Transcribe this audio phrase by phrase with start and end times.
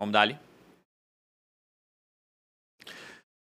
[0.00, 0.38] Vamos dar ali?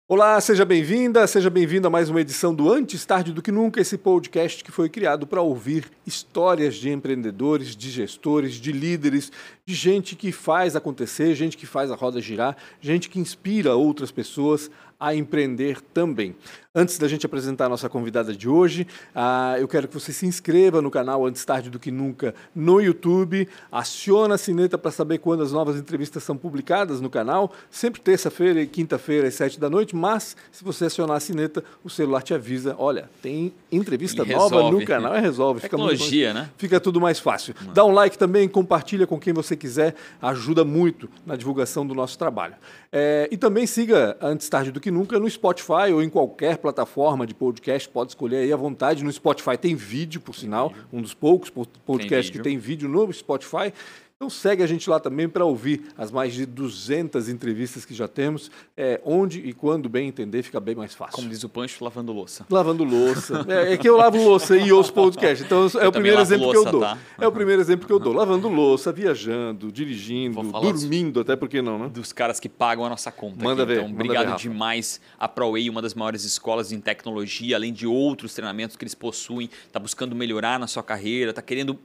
[0.08, 3.82] Olá, seja bem-vinda, seja bem-vindo a mais uma edição do Antes Tarde do que Nunca,
[3.82, 9.34] esse podcast que foi criado para ouvir histórias de empreendedores, de gestores, de líderes,
[9.66, 14.10] de gente que faz acontecer, gente que faz a roda girar, gente que inspira outras
[14.10, 16.38] pessoas a empreender também.
[16.78, 18.86] Antes da gente apresentar a nossa convidada de hoje,
[19.16, 22.82] uh, eu quero que você se inscreva no canal Antes Tarde do que Nunca no
[22.82, 28.02] YouTube, aciona a sineta para saber quando as novas entrevistas são publicadas no canal, sempre
[28.02, 32.22] terça-feira e quinta-feira às sete da noite, mas se você acionar a sineta, o celular
[32.22, 34.80] te avisa, olha, tem entrevista nova resolve.
[34.82, 35.62] no canal, é resolve.
[35.62, 36.50] Fica Tecnologia, né?
[36.58, 37.56] fica tudo mais fácil.
[37.74, 42.18] Dá um like também, compartilha com quem você quiser, ajuda muito na divulgação do nosso
[42.18, 42.56] trabalho.
[42.92, 47.28] É, e também siga Antes Tarde do que Nunca no Spotify ou em qualquer plataforma
[47.28, 49.04] de podcast, pode escolher aí à vontade.
[49.04, 52.44] No Spotify tem vídeo, por sinal, um dos poucos po- podcasts que vídeo.
[52.44, 53.72] tem vídeo no Spotify.
[54.18, 58.08] Então segue a gente lá também para ouvir as mais de 200 entrevistas que já
[58.08, 61.18] temos, é, onde e quando bem entender fica bem mais fácil.
[61.18, 62.46] Como diz o Pancho, lavando louça.
[62.50, 63.46] Lavando louça.
[63.50, 65.44] É, é que eu lavo louça e ouço podcast.
[65.44, 66.80] Então é o primeiro exemplo que eu louça, dou.
[66.80, 66.98] tá?
[67.20, 68.14] É o primeiro exemplo que eu dou.
[68.14, 71.90] Lavando louça, viajando, dirigindo, dormindo, até porque não, né?
[71.90, 73.44] Dos caras que pagam a nossa conta.
[73.44, 73.74] Manda aqui.
[73.74, 77.74] ver, Então, manda obrigado ver, demais a ProWay, uma das maiores escolas em tecnologia, além
[77.74, 79.50] de outros treinamentos que eles possuem.
[79.68, 81.78] Está buscando melhorar na sua carreira, está querendo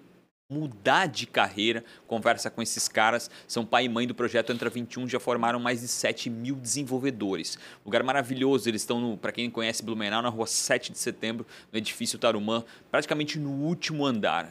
[0.50, 5.08] mudar de carreira, conversa com esses caras, são pai e mãe do projeto Entra 21,
[5.08, 7.58] já formaram mais de 7 mil desenvolvedores.
[7.86, 12.18] Lugar maravilhoso, eles estão, para quem conhece Blumenau, na rua 7 de setembro, no edifício
[12.18, 14.50] Tarumã, praticamente no último andar.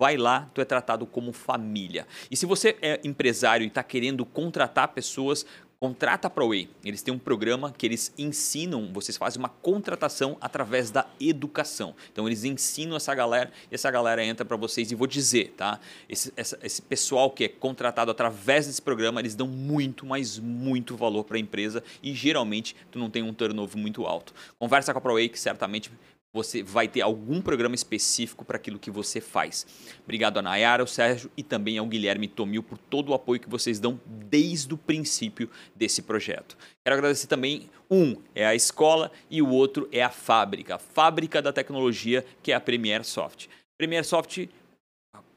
[0.00, 2.06] Vai lá, tu é tratado como família.
[2.30, 5.44] E se você é empresário e está querendo contratar pessoas,
[5.80, 6.68] contrata a ProWay.
[6.84, 11.94] Eles têm um programa que eles ensinam, vocês fazem uma contratação através da educação.
[12.12, 14.90] Então eles ensinam essa galera e essa galera entra para vocês.
[14.90, 15.78] E vou dizer, tá?
[16.08, 20.96] Esse, essa- esse pessoal que é contratado através desse programa, eles dão muito, mas muito
[20.96, 24.34] valor para a empresa e geralmente tu não tem um turnover muito alto.
[24.58, 25.90] Conversa com a ProWay que certamente
[26.38, 29.66] você vai ter algum programa específico para aquilo que você faz.
[30.04, 33.48] Obrigado a Nayara, ao Sérgio e também ao Guilherme Tomil por todo o apoio que
[33.48, 36.56] vocês dão desde o princípio desse projeto.
[36.84, 41.42] Quero agradecer também, um é a escola e o outro é a fábrica, a fábrica
[41.42, 43.46] da tecnologia que é a Premier Soft.
[43.76, 44.46] Premier Soft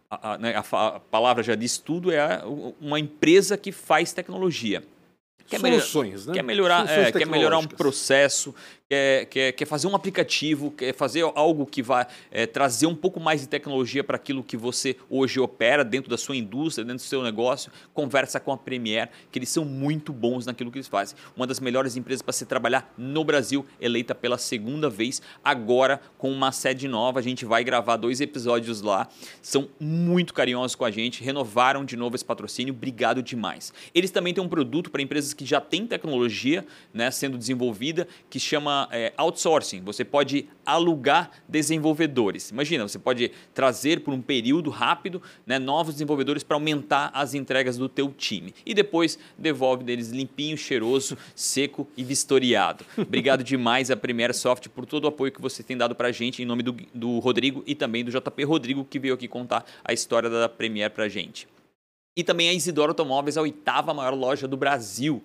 [0.10, 2.42] a, a- né, a palavra já diz tudo, é
[2.80, 4.84] uma empresa que faz tecnologia.
[5.48, 6.34] Quer melhor- Soluções, né?
[6.34, 8.56] Quer melhorar, é, quer melhorar um processo,
[8.92, 13.22] quer, quer, quer fazer um aplicativo, quer fazer algo que vai é, trazer um pouco
[13.22, 17.08] mais de tecnologia para aquilo que você hoje opera dentro da sua indústria, dentro do
[17.08, 17.72] seu negócio.
[17.94, 21.18] Conversa com a Premier, que eles são muito bons naquilo que eles fazem.
[21.38, 26.30] Uma das melhores empresas para se trabalhar no Brasil, eleita pela segunda vez, agora com
[26.30, 27.20] uma sede nova.
[27.20, 29.08] A gente vai gravar dois episódios lá.
[29.42, 32.74] São muito carinhosos com a gente, renovaram de novo esse patrocínio.
[32.74, 33.72] Obrigado demais.
[33.96, 38.38] Eles também têm um produto para empresas que já têm tecnologia né, sendo desenvolvida que
[38.38, 39.82] chama é, outsourcing.
[39.82, 42.50] Você pode alugar desenvolvedores.
[42.50, 47.78] Imagina, você pode trazer por um período rápido né, novos desenvolvedores para aumentar as entregas
[47.78, 48.54] do teu time.
[48.66, 52.86] E depois devolve deles limpinho, cheiroso, seco e vistoriado.
[52.98, 56.12] Obrigado demais a Premier Soft por todo o apoio que você tem dado para a
[56.12, 59.66] gente, em nome do, do Rodrigo e também do JP Rodrigo, que veio aqui contar
[59.84, 61.48] a história da Premier para a gente.
[62.16, 65.24] E também a Isidoro Automóveis, a oitava maior loja do Brasil.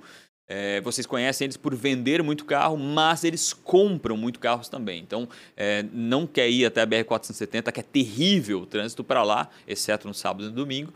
[0.49, 5.01] É, vocês conhecem eles por vender muito carro, mas eles compram muito carros também.
[5.01, 9.49] Então, é, não quer ir até a BR-470, que é terrível o trânsito para lá,
[9.67, 10.93] exceto no sábado e no domingo.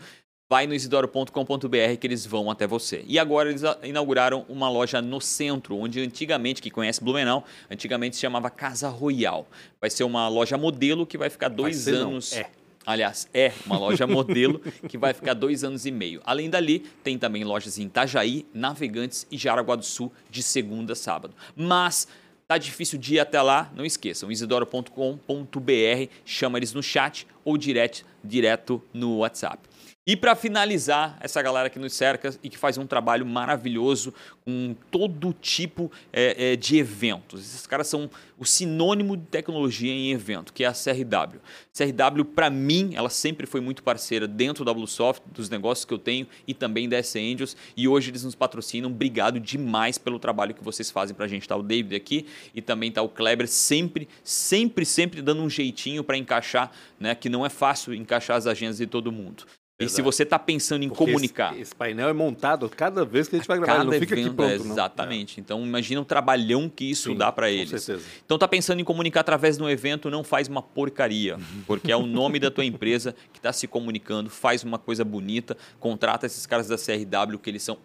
[0.49, 3.05] Vai no isidoro.com.br que eles vão até você.
[3.07, 8.23] E agora eles inauguraram uma loja no centro, onde antigamente, que conhece Blumenau, antigamente se
[8.23, 9.47] chamava Casa Royal.
[9.81, 12.33] Vai ser uma loja modelo que vai ficar dois ser, não, anos.
[12.33, 12.51] é.
[12.87, 14.59] Aliás, é uma loja modelo
[14.89, 16.21] que vai ficar dois anos e meio.
[16.25, 20.97] Além dali, tem também lojas em Itajaí, Navegantes e Jaraguá do Sul, de segunda a
[20.97, 21.35] sábado.
[21.55, 22.09] Mas
[22.49, 28.05] tá difícil de ir até lá, não esqueçam, isidoro.com.br, chama eles no chat ou direto,
[28.25, 29.70] direto no WhatsApp.
[30.11, 34.13] E para finalizar, essa galera que nos cerca e que faz um trabalho maravilhoso
[34.45, 37.39] com todo tipo é, é, de eventos.
[37.39, 41.39] Esses caras são o sinônimo de tecnologia em evento, que é a CRW.
[41.73, 45.99] CRW, para mim, ela sempre foi muito parceira dentro da Bluesoft, dos negócios que eu
[45.99, 47.57] tenho e também da S Angels.
[47.77, 48.91] E hoje eles nos patrocinam.
[48.91, 51.47] Obrigado demais pelo trabalho que vocês fazem para a gente.
[51.47, 56.03] Tá o David aqui e também tá o Kleber, sempre, sempre, sempre dando um jeitinho
[56.03, 57.15] para encaixar, né?
[57.15, 59.45] Que não é fácil encaixar as agendas de todo mundo.
[59.81, 61.53] E se você está pensando em Porque comunicar.
[61.53, 64.23] Esse, esse painel é montado cada vez que a gente vai gravar, não fica aqui
[64.23, 64.65] evento, pronto.
[64.65, 64.73] não.
[64.73, 65.41] Exatamente.
[65.41, 67.83] Então imagina o trabalhão que isso Sim, dá para com eles.
[67.83, 68.07] certeza.
[68.25, 71.97] Então tá pensando em comunicar através de um evento, não faz uma porcaria, porque é
[71.97, 76.47] o nome da tua empresa que está se comunicando, faz uma coisa bonita, contrata esses
[76.47, 77.79] caras da CRW que eles são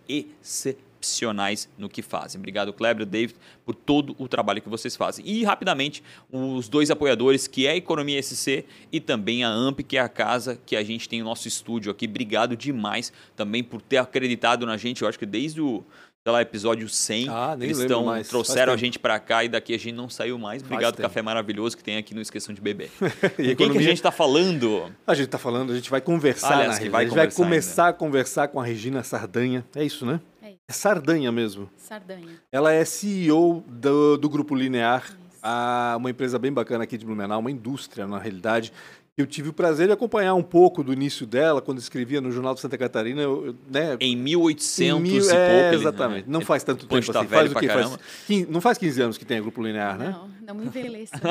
[1.06, 2.40] excepcionais no que fazem.
[2.40, 3.36] Obrigado, Kleber, David,
[3.66, 5.26] por todo o trabalho que vocês fazem.
[5.28, 9.98] E rapidamente, os dois apoiadores, que é a Economia SC e também a AMP, que
[9.98, 12.06] é a casa que a gente tem o nosso estúdio aqui.
[12.06, 15.02] Obrigado demais também por ter acreditado na gente.
[15.02, 15.84] Eu acho que desde o
[16.26, 18.28] sei lá, episódio 100, Ah, nem eles tão, mais.
[18.28, 20.64] trouxeram a gente para cá e daqui a gente não saiu mais.
[20.64, 22.90] Obrigado, café maravilhoso que tem aqui no Esqueçam de Beber.
[23.38, 24.92] E quem que a gente está falando?
[25.06, 27.90] A gente tá falando, a gente vai conversar Aliás, na vai A gente vai começar
[27.90, 29.64] a conversar com a Regina Sardanha.
[29.76, 30.20] É isso, né?
[30.42, 30.58] É isso.
[30.68, 31.70] É Sardanha mesmo.
[31.78, 32.42] Sardanha.
[32.52, 35.04] Ela é CEO do, do Grupo Linear,
[35.44, 38.74] a- uma empresa bem bacana aqui de Blumenau, uma indústria, na realidade.
[39.18, 42.54] Eu tive o prazer de acompanhar um pouco do início dela, quando escrevia no Jornal
[42.54, 43.96] de Santa Catarina, eu, eu, né?
[44.02, 45.34] Em 1800 em mil- e pouco.
[45.38, 46.30] é, ele- exatamente.
[46.30, 47.30] Não faz tanto tempo tá assim.
[47.30, 47.68] Faz o quê?
[47.70, 48.00] Faz caramba.
[48.28, 50.10] 15 não faz 15 anos que tem Grupo Linear, né?
[50.10, 51.16] Não, não me envelheça.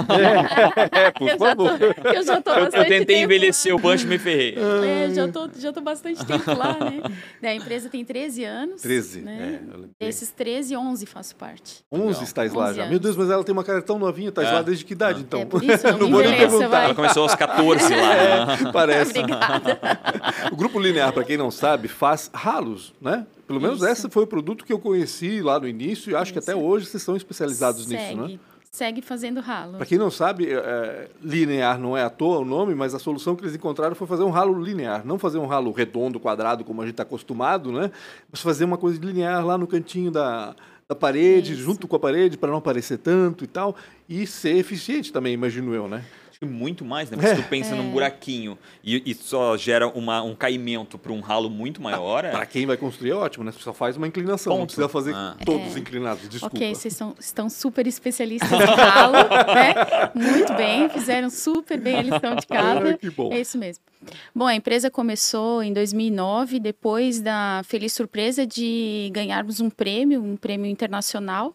[0.95, 1.79] É, por eu, já favor.
[1.79, 4.55] tô, eu já tô Eu, bastante eu tentei tempo envelhecer o Bunch e me ferrei.
[4.57, 4.87] Lá.
[4.87, 7.03] É, já tô, já tô bastante tempo lá, né?
[7.43, 8.81] Daí A empresa tem 13 anos.
[8.81, 9.21] 13.
[9.21, 9.61] Né?
[10.01, 10.07] É.
[10.07, 11.85] Desses 13, 11 faço parte.
[11.93, 12.23] 11 Legal.
[12.23, 12.83] estáis lá 11 já.
[12.83, 12.91] anos.
[12.93, 14.51] Meu Deus, mas ela tem uma cara tão novinha, tá É.
[14.53, 15.41] lá desde que idade, então?
[15.41, 16.69] É, por isso, eu não me vou nem perguntar.
[16.69, 16.85] vai.
[16.87, 18.47] Ela começou aos 14 lá.
[18.47, 18.71] né?
[18.73, 19.19] Parece.
[19.19, 19.81] Obrigada.
[20.53, 23.26] O Grupo Linear, para quem não sabe, faz ralos, né?
[23.47, 23.87] Pelo menos Isso.
[23.87, 26.50] esse foi o produto que eu conheci lá no início e acho que Isso.
[26.50, 28.38] até hoje vocês estão especializados nisso, segue, né?
[28.71, 29.76] Segue fazendo ralo.
[29.76, 33.37] Para quem não sabe, é, linear não é à toa o nome, mas a solução
[33.37, 36.82] que eles encontraram foi fazer um ralo linear, não fazer um ralo redondo, quadrado, como
[36.82, 37.91] a gente está acostumado, né?
[38.31, 40.55] Mas fazer uma coisa linear lá no cantinho da,
[40.88, 41.62] da parede, Isso.
[41.62, 43.77] junto com a parede, para não aparecer tanto e tal,
[44.09, 46.05] e ser eficiente também, imagino eu, né?
[46.44, 47.17] Muito mais, né?
[47.17, 51.20] Porque se tu pensa num buraquinho e, e só gera uma, um caimento para um
[51.20, 52.31] ralo muito maior, é...
[52.31, 53.52] Para quem vai construir é ótimo, né?
[53.52, 54.69] Você só faz uma inclinação, não Ponto.
[54.69, 55.37] precisa fazer Ah.
[55.44, 56.56] todos inclinados, desculpa.
[56.56, 59.75] Ok, vocês são, estão super especialistas em ralo, né?
[60.14, 62.91] Muito bem, fizeram super bem a lição de casa.
[62.91, 63.32] Ah, que bom.
[63.32, 63.82] É isso mesmo.
[64.35, 70.37] Bom, a empresa começou em 2009, depois da feliz surpresa de ganharmos um prêmio, um
[70.37, 71.55] prêmio internacional,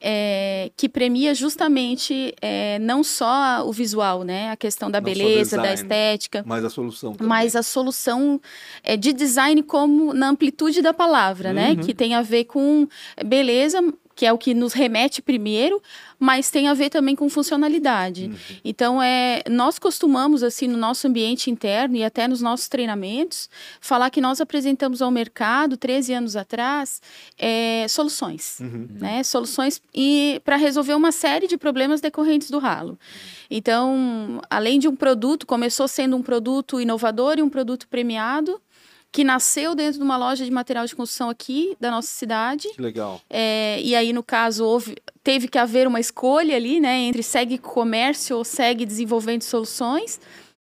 [0.00, 4.50] é, que premia justamente é, não só o visual, né?
[4.50, 5.82] A questão da Não beleza, da design.
[5.82, 7.28] estética, Mas a solução também.
[7.28, 8.40] mas a solução
[8.82, 11.70] é de design como na amplitude da palavra, né?
[11.70, 11.76] Uhum.
[11.76, 12.86] Que tem a ver com
[13.24, 13.80] beleza,
[14.14, 15.82] que é o que nos remete primeiro,
[16.18, 18.26] mas tem a ver também com funcionalidade.
[18.26, 18.56] Uhum.
[18.64, 23.50] Então, é, nós costumamos, assim, no nosso ambiente interno e até nos nossos treinamentos,
[23.80, 27.02] falar que nós apresentamos ao mercado, 13 anos atrás,
[27.38, 28.60] é, soluções.
[28.60, 28.86] Uhum.
[29.00, 29.22] Né?
[29.24, 32.98] Soluções e para resolver uma série de problemas decorrentes do ralo.
[33.50, 38.60] Então, além de um produto, começou sendo um produto inovador e um produto premiado,
[39.12, 42.68] que nasceu dentro de uma loja de material de construção aqui da nossa cidade.
[42.70, 43.20] Que legal.
[43.28, 47.58] É, e aí, no caso, houve, teve que haver uma escolha ali, né, entre segue
[47.58, 50.18] comércio ou segue desenvolvendo soluções.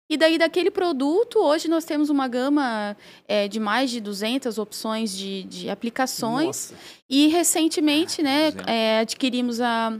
[0.07, 2.95] E daí, daquele produto, hoje nós temos uma gama
[3.27, 6.45] é, de mais de 200 opções de, de aplicações.
[6.45, 6.75] Nossa.
[7.09, 8.67] E recentemente, né, 200.
[8.67, 9.97] é, adquirimos a,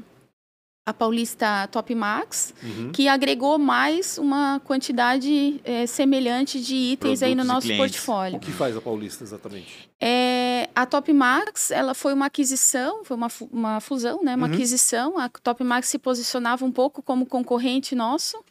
[0.88, 2.94] a Paulista Top Max, Uhum.
[2.94, 8.38] que agregou mais uma quantidade é, semelhante de itens aí no Produtos nosso portfólio.
[8.38, 9.90] O que faz a Paulista exatamente?
[10.00, 14.34] É, a Top Max, ela foi uma aquisição, foi uma, uma fusão, né?
[14.34, 14.54] Uma Uhum.
[14.54, 15.18] aquisição.
[15.20, 18.42] A Top Max se posicionava um pouco como concorrente nosso.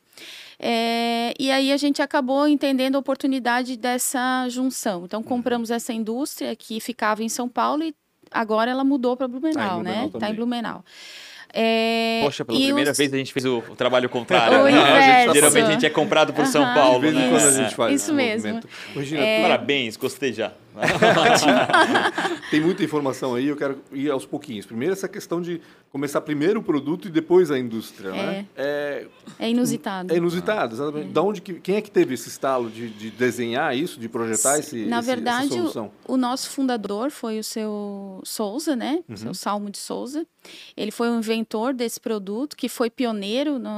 [0.58, 5.06] É, e aí a gente acabou entendendo a oportunidade dessa junção.
[5.06, 7.94] Então compramos essa indústria que ficava em São Paulo e
[8.30, 10.10] agora ela mudou para Blumenau, Blumenau né?
[10.12, 10.84] Está em Blumenau.
[11.52, 14.60] É, Poxa, pela e primeira os- vez a gente fez o, o trabalho contrário.
[14.60, 14.70] O né?
[14.72, 15.34] inverso.
[15.34, 16.62] Geralmente a gente é comprado por São.
[16.74, 17.28] Paulo, De vez em né?
[17.30, 17.52] quando a É.
[17.64, 18.60] gente faz Isso mesmo.
[18.94, 20.52] Regina, Parabéns, gostei já.
[22.50, 24.66] tem muita informação aí, eu quero ir aos pouquinhos.
[24.66, 28.46] Primeiro, essa questão de começar primeiro o produto e depois a indústria, né?
[28.54, 29.06] É,
[29.38, 30.12] É inusitado.
[30.12, 31.12] é inusitado, exatamente.
[31.12, 34.58] Da onde que, quem é que teve esse estalo de, de desenhar isso, de projetar
[34.58, 35.90] esse, Na esse- verdade, essa solução?
[36.06, 39.02] o, o nosso fundador foi o seu Souza, né?
[39.08, 39.14] Uhum.
[39.14, 40.26] O seu Salmo de Souza.
[40.76, 43.70] Ele foi o inventor desse produto, que foi pioneiro no,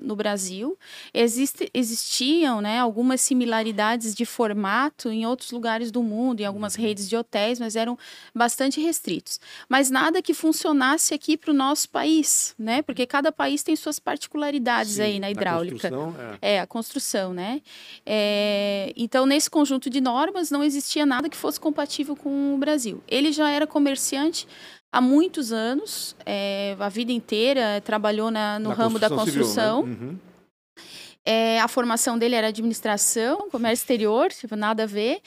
[0.00, 0.76] no Brasil.
[1.14, 6.82] Existe, existiam né, algumas similaridades de formato em outros lugares do mundo, em algumas Uhum.
[6.82, 7.96] redes de hotéis, mas eram
[8.34, 9.38] bastante restritos.
[9.68, 12.82] Mas nada que funcionasse aqui para o nosso país, né?
[12.82, 15.90] Porque cada país tem suas particularidades Sim, aí na hidráulica.
[15.90, 16.54] construção, é.
[16.54, 17.60] É, a construção, né?
[18.04, 23.02] É, então, nesse conjunto de normas, não existia nada que fosse compatível com o Brasil.
[23.08, 24.46] Ele já era comerciante
[24.92, 29.24] há muitos anos, é, a vida inteira trabalhou na- no Na ramo da civil, né?
[29.24, 29.80] construção.
[29.80, 30.18] Uhum.
[31.24, 35.20] É, a formação dele era administração, comércio exterior, tipo, nada a ver.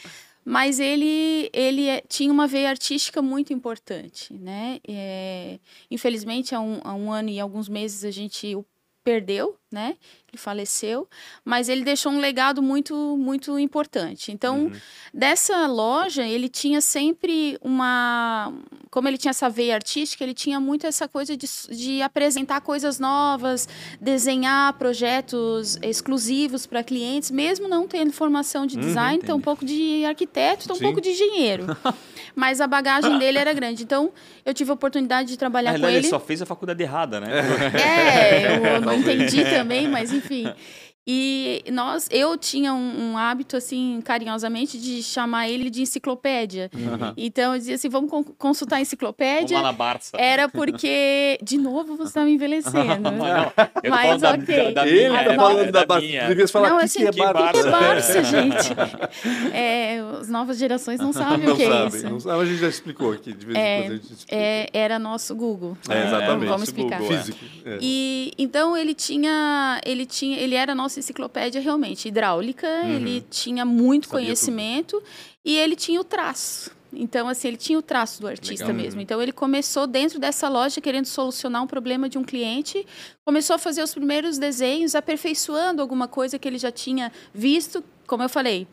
[0.50, 4.80] Mas ele, ele é, tinha uma veia artística muito importante, né?
[4.88, 5.60] É,
[5.92, 8.66] infelizmente, há um, há um ano e alguns meses a gente o
[9.04, 9.96] perdeu, né?
[10.32, 11.08] Ele faleceu,
[11.44, 14.32] mas ele deixou um legado muito muito importante.
[14.32, 14.72] Então, uhum.
[15.14, 18.54] dessa loja, ele tinha sempre uma,
[18.90, 23.00] como ele tinha essa veia artística, ele tinha muito essa coisa de, de apresentar coisas
[23.00, 23.68] novas,
[24.00, 29.66] desenhar projetos exclusivos para clientes, mesmo não tendo formação de uhum, design, uhum, um pouco
[29.66, 31.66] de arquiteto, um pouco de engenheiro.
[32.36, 33.84] mas a bagagem dele era grande.
[33.84, 34.12] Então,
[34.46, 35.98] eu tive a oportunidade de trabalhar com ele.
[35.98, 37.28] Ele só fez a faculdade errada, né?
[37.74, 40.46] É, eu não entendi também, mas enfim.
[41.12, 46.70] E nós, eu tinha um, um, hábito, assim, carinhosamente, de chamar ele de enciclopédia.
[46.72, 47.14] Uhum.
[47.18, 49.58] Então, eu dizia assim, vamos consultar a enciclopédia.
[49.58, 50.16] Vamos lá na Barça.
[50.16, 53.10] Era porque, de novo, você está me envelhecendo.
[53.10, 54.72] não, Mas, ok.
[54.72, 56.28] Da, da ele está falando da, Barça.
[56.28, 57.50] Devia falar não, que, assim, que é Barça.
[57.60, 59.52] que é Barça, gente?
[59.52, 62.08] É, as novas gerações não sabem não o que sabem, é isso.
[62.08, 65.34] Não sabem, a gente já explicou aqui, de vez em é, quando é, Era nosso
[65.34, 65.76] Google.
[65.90, 66.50] É, exatamente.
[66.50, 67.00] Vamos explicar.
[67.00, 67.40] Google, Físico.
[67.66, 67.80] É.
[67.82, 72.90] E, então, ele tinha, ele tinha, ele era nosso enciclopédia realmente hidráulica, uhum.
[72.90, 75.08] ele tinha muito Sabia conhecimento tudo.
[75.44, 76.72] e ele tinha o traço.
[76.92, 78.82] Então, assim, ele tinha o traço do artista Legal.
[78.82, 79.02] mesmo.
[79.02, 82.86] Então, ele começou dentro dessa loja querendo solucionar um problema de um cliente,
[83.24, 88.24] começou a fazer os primeiros desenhos, aperfeiçoando alguma coisa que ele já tinha visto, como
[88.24, 88.68] eu falei,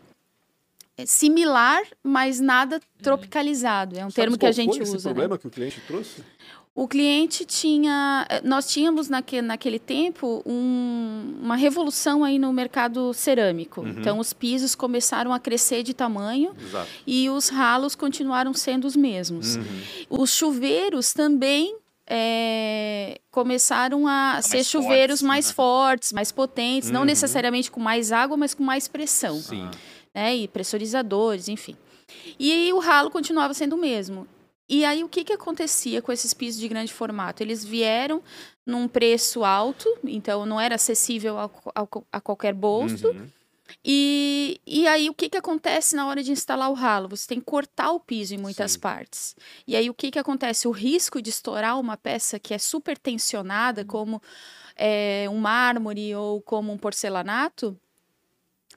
[0.99, 3.99] é similar, mas nada tropicalizado.
[3.99, 4.97] É um termo que a gente usa.
[4.97, 5.13] Esse né?
[5.13, 6.25] problema que o cliente trouxe?
[6.77, 8.27] O cliente tinha.
[8.29, 13.81] Eh, nós tínhamos naquele, naquele tempo um, uma revolução aí no mercado cerâmico.
[13.81, 13.89] Uhum.
[13.89, 16.87] Então, os pisos começaram a crescer de tamanho Exato.
[17.07, 19.57] e os ralos continuaram sendo os mesmos.
[19.57, 19.65] Uhum.
[20.11, 21.75] Os chuveiros também
[22.07, 25.55] é, começaram a ser chuveiros fortes, mais né?
[25.55, 26.95] fortes, mais potentes, uhum.
[26.95, 29.41] não necessariamente com mais água, mas com mais pressão.
[29.41, 29.67] Sim.
[30.15, 30.37] Né?
[30.37, 31.75] E pressurizadores, enfim.
[32.39, 34.29] E o ralo continuava sendo o mesmo.
[34.69, 37.43] E aí, o que, que acontecia com esses pisos de grande formato?
[37.43, 38.23] Eles vieram
[38.65, 43.07] num preço alto, então não era acessível a, a, a qualquer bolso.
[43.09, 43.29] Uhum.
[43.85, 47.09] E, e aí, o que, que acontece na hora de instalar o ralo?
[47.09, 48.81] Você tem que cortar o piso em muitas Sim.
[48.81, 49.37] partes.
[49.67, 50.67] E aí, o que, que acontece?
[50.67, 54.21] O risco de estourar uma peça que é super tensionada, como
[54.77, 57.79] é, um mármore ou como um porcelanato,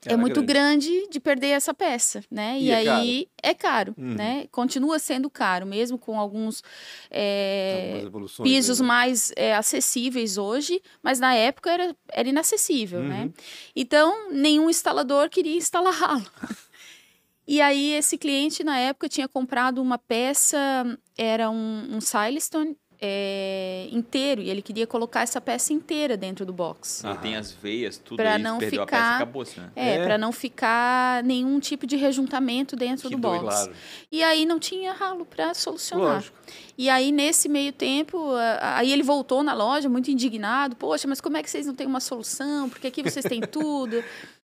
[0.06, 0.90] é muito grande.
[0.90, 1.10] grande.
[1.10, 2.58] de perder essa peça, né?
[2.60, 3.30] E, e é aí caro.
[3.44, 4.14] é caro, uhum.
[4.14, 4.48] né?
[4.52, 6.64] Continua sendo caro, mesmo com alguns
[7.12, 8.04] é,
[8.42, 8.88] pisos né?
[8.88, 13.20] mais é, acessíveis hoje, mas na época era, era inacessível, né?
[13.20, 13.26] uhum.
[13.26, 13.32] né?
[13.76, 16.26] Então, nenhum instalador queria instalar ralo.
[17.52, 20.60] E aí, esse cliente, na época, tinha comprado uma peça,
[21.18, 26.52] era um, um Silestone, é, inteiro e ele queria colocar essa peça inteira dentro do
[26.52, 27.02] box.
[27.06, 29.72] Ah, tem as veias, tudo pra aí, não perdeu ficar, a peça, acabou né?
[29.76, 30.04] É, é.
[30.04, 33.42] para não ficar nenhum tipo de rejuntamento dentro que do box.
[33.42, 33.74] Claro.
[34.12, 36.16] E aí não tinha ralo para solucionar.
[36.16, 36.38] Lógico.
[36.78, 41.38] E aí nesse meio tempo, aí ele voltou na loja muito indignado, poxa, mas como
[41.38, 42.70] é que vocês não têm uma solução?
[42.70, 44.04] Porque aqui vocês têm tudo.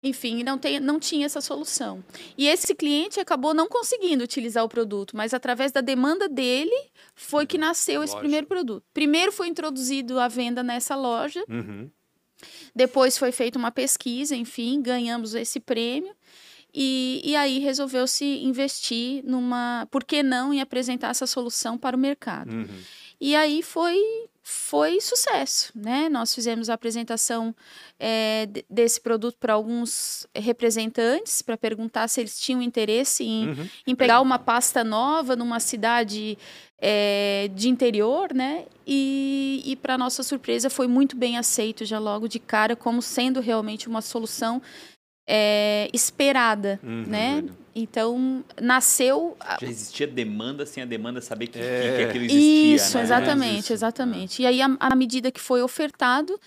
[0.04, 2.04] Enfim, não, tem, não tinha essa solução.
[2.36, 6.76] E esse cliente acabou não conseguindo utilizar o produto, mas através da demanda dele
[7.14, 8.16] foi que nasceu Lógico.
[8.16, 8.84] esse primeiro produto.
[8.92, 11.90] Primeiro foi introduzido a venda nessa loja, uhum.
[12.74, 16.14] depois foi feita uma pesquisa, enfim, ganhamos esse prêmio.
[16.76, 19.86] E, e aí resolveu-se investir numa.
[19.92, 22.52] Por que não em apresentar essa solução para o mercado?
[22.52, 22.66] Uhum.
[23.20, 23.96] E aí foi
[24.46, 26.10] foi sucesso, né?
[26.10, 27.56] Nós fizemos a apresentação
[27.98, 33.68] é, desse produto para alguns representantes para perguntar se eles tinham interesse em, uhum.
[33.86, 36.36] em pegar uma pasta nova numa cidade
[36.78, 38.66] é, de interior, né?
[38.86, 43.40] E, e para nossa surpresa foi muito bem aceito já logo de cara como sendo
[43.40, 44.60] realmente uma solução
[45.26, 47.34] é, esperada, uhum, né?
[47.36, 47.64] Velho.
[47.74, 49.36] Então, nasceu...
[49.60, 51.96] Já existia demanda sem a demanda saber que, é.
[51.96, 53.02] que, aquilo existia, Isso, né?
[53.02, 54.42] exatamente, exatamente.
[54.42, 56.38] E aí, à medida que foi ofertado,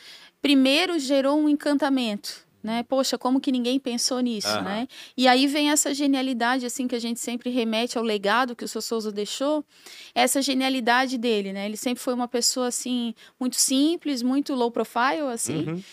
[0.42, 2.84] primeiro gerou um encantamento, né?
[2.84, 4.64] Poxa, como que ninguém pensou nisso, uhum.
[4.64, 4.88] né?
[5.18, 8.68] E aí vem essa genialidade, assim, que a gente sempre remete ao legado que o
[8.68, 9.66] seu Souza deixou,
[10.16, 11.66] essa genialidade dele, né?
[11.66, 15.84] Ele sempre foi uma pessoa, assim, muito simples, muito low profile, assim, uhum.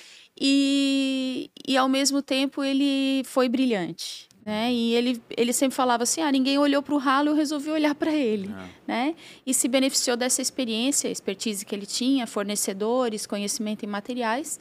[0.40, 4.72] E, e ao mesmo tempo ele foi brilhante, né?
[4.72, 7.94] E ele, ele sempre falava assim: ah, ninguém olhou para o ralo, eu resolvi olhar
[7.94, 8.50] para ele.
[8.50, 8.68] É.
[8.86, 9.14] Né?
[9.46, 14.58] E se beneficiou dessa experiência, expertise que ele tinha, fornecedores, conhecimento em materiais.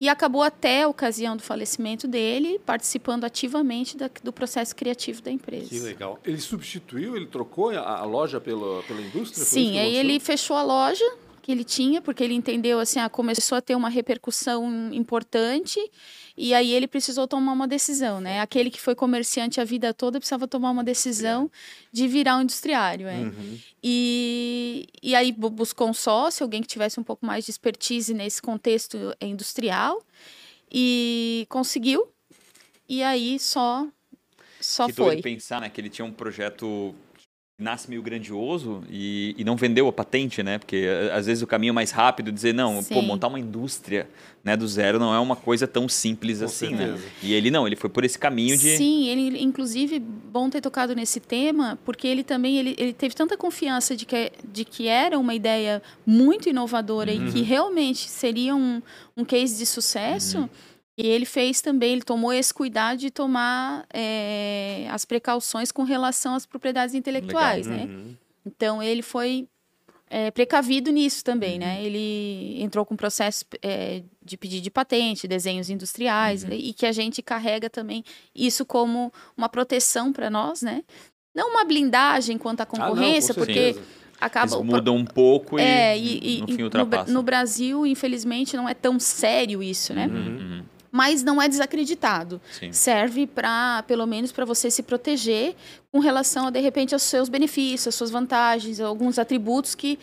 [0.00, 5.30] E acabou até a ocasião do falecimento dele participando ativamente da, do processo criativo da
[5.30, 5.68] empresa.
[5.68, 6.20] Que legal.
[6.24, 9.44] Ele substituiu, ele trocou a, a loja pela, pela indústria?
[9.44, 11.04] Sim, aí ele fechou a loja,
[11.48, 15.80] que ele tinha, porque ele entendeu assim, ah, começou a ter uma repercussão importante
[16.36, 18.40] e aí ele precisou tomar uma decisão, né?
[18.40, 21.50] Aquele que foi comerciante a vida toda precisava tomar uma decisão
[21.90, 23.20] de virar um industriário, é.
[23.20, 23.58] Uhum.
[23.82, 28.42] E, e aí buscou um sócio, alguém que tivesse um pouco mais de expertise nesse
[28.42, 30.02] contexto industrial
[30.70, 32.12] e conseguiu.
[32.86, 33.88] E aí só
[34.60, 35.16] só que foi.
[35.16, 36.94] Que pensar, né, que ele tinha um projeto
[37.58, 40.58] nasce meio grandioso e, e, não vendeu a patente, né?
[40.58, 42.94] Porque às vezes o caminho mais rápido é dizer, não, Sim.
[42.94, 44.08] pô, montar uma indústria
[44.44, 46.92] né, do zero não é uma coisa tão simples Com assim, certeza.
[46.92, 47.02] né?
[47.20, 48.76] E ele não, ele foi por esse caminho de...
[48.76, 53.36] Sim, ele, inclusive, bom ter tocado nesse tema, porque ele também, ele, ele teve tanta
[53.36, 57.26] confiança de que, de que era uma ideia muito inovadora uhum.
[57.26, 58.80] e que realmente seria um,
[59.16, 60.38] um case de sucesso...
[60.38, 60.48] Uhum
[60.98, 66.34] e ele fez também, ele tomou esse cuidado de tomar é, as precauções com relação
[66.34, 67.86] às propriedades intelectuais, Legal.
[67.86, 67.92] né?
[67.94, 68.16] Uhum.
[68.44, 69.46] Então ele foi
[70.10, 71.76] é, precavido nisso também, né?
[71.76, 71.82] uhum.
[71.82, 71.84] né?
[71.84, 76.50] Ele entrou com processo é, de pedido de patente, desenhos industriais, uhum.
[76.50, 78.02] e que a gente carrega também
[78.34, 80.82] isso como uma proteção para nós, né?
[81.32, 83.76] Não uma blindagem quanto à concorrência, ah, não, porque
[84.20, 87.12] acaba Eles mudam um pouco e, é, e, no fim ultrapassa.
[87.12, 90.08] No, no, Brasil, infelizmente, não é tão sério isso, né?
[90.90, 92.40] Mas não é desacreditado.
[92.50, 92.72] Sim.
[92.72, 95.54] Serve para, pelo menos, para você se proteger
[95.90, 99.98] com relação a, de repente, aos seus benefícios, às suas vantagens, alguns atributos que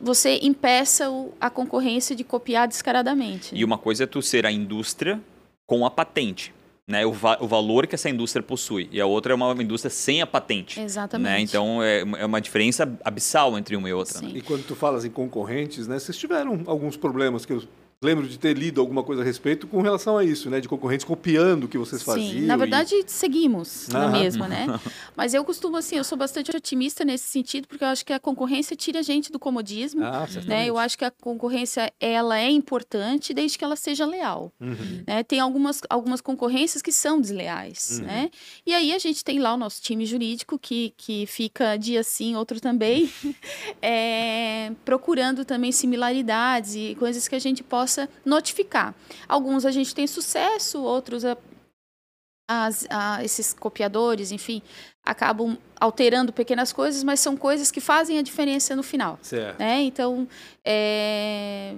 [0.00, 1.06] você impeça
[1.40, 3.54] a concorrência de copiar descaradamente.
[3.54, 5.20] E uma coisa é tu ser a indústria
[5.66, 6.54] com a patente.
[6.88, 8.88] Né, o, va o valor que essa indústria possui.
[8.92, 10.80] E a outra é uma indústria sem a patente.
[10.80, 11.28] Exatamente.
[11.28, 11.40] Né?
[11.40, 14.20] Então é, é uma diferença abissal entre uma e outra.
[14.20, 14.30] Né?
[14.36, 17.64] E quando tu falas em concorrentes, né, vocês tiveram alguns problemas que eu
[18.02, 20.60] lembro de ter lido alguma coisa a respeito com relação a isso, né?
[20.60, 22.46] De concorrentes copiando o que vocês Sim, faziam.
[22.46, 23.04] Na verdade, e...
[23.06, 24.66] seguimos na mesma, né?
[25.16, 28.20] Mas eu costumo, assim, eu sou bastante otimista nesse sentido, porque eu acho que a
[28.20, 30.04] concorrência tira a gente do comodismo.
[30.04, 30.66] Ah, né?
[30.66, 34.52] Eu acho que a concorrência, ela é importante desde que ela seja leal.
[34.60, 35.02] Uhum.
[35.06, 35.22] Né?
[35.22, 38.06] Tem algumas, algumas concorrências que são desleais, uhum.
[38.06, 38.30] né?
[38.66, 42.36] E aí a gente tem lá o nosso time jurídico que, que fica dia sim,
[42.36, 43.10] outro também,
[43.80, 48.94] é, procurando também similaridades e coisas que a gente possa possa notificar.
[49.26, 51.36] Alguns a gente tem sucesso, outros a,
[52.48, 54.62] as, a, esses copiadores, enfim,
[55.04, 59.18] acabam alterando pequenas coisas, mas são coisas que fazem a diferença no final.
[59.22, 59.58] Certo.
[59.58, 59.80] Né?
[59.82, 60.28] Então,
[60.64, 61.74] é,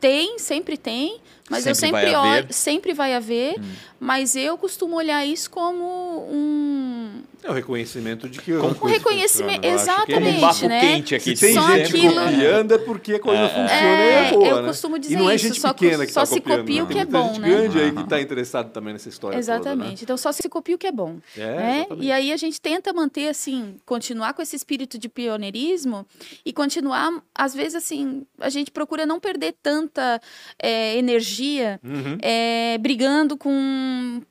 [0.00, 3.72] tem, sempre tem, mas sempre eu sempre vai olho, sempre vai haver, hum.
[3.98, 10.36] mas eu costumo olhar isso como um é o reconhecimento de que um reconhecimento exatamente,
[10.36, 10.80] um bafo né?
[10.80, 11.34] quente aqui.
[11.34, 12.14] Se tem só gente aquilo...
[12.14, 14.68] copiando é porque a coisa é, funciona é, e é boa, Eu né?
[14.68, 16.76] costumo dizer e não é isso, gente só, pequena que só tá se copiando, copia
[16.80, 16.84] não.
[16.84, 17.48] o que é tem bom, gente né?
[17.48, 19.78] grande aí que está interessado também nessa história Exatamente.
[19.78, 19.98] Toda, né?
[20.02, 21.16] Então só se copia o que é bom.
[21.34, 21.86] É, né?
[21.98, 26.06] E aí a gente tenta manter assim, continuar com esse espírito de pioneirismo
[26.44, 30.20] e continuar, às vezes assim, a gente procura não perder tanta
[30.62, 31.39] é, energia
[31.82, 32.18] uhum.
[32.20, 34.22] é, brigando com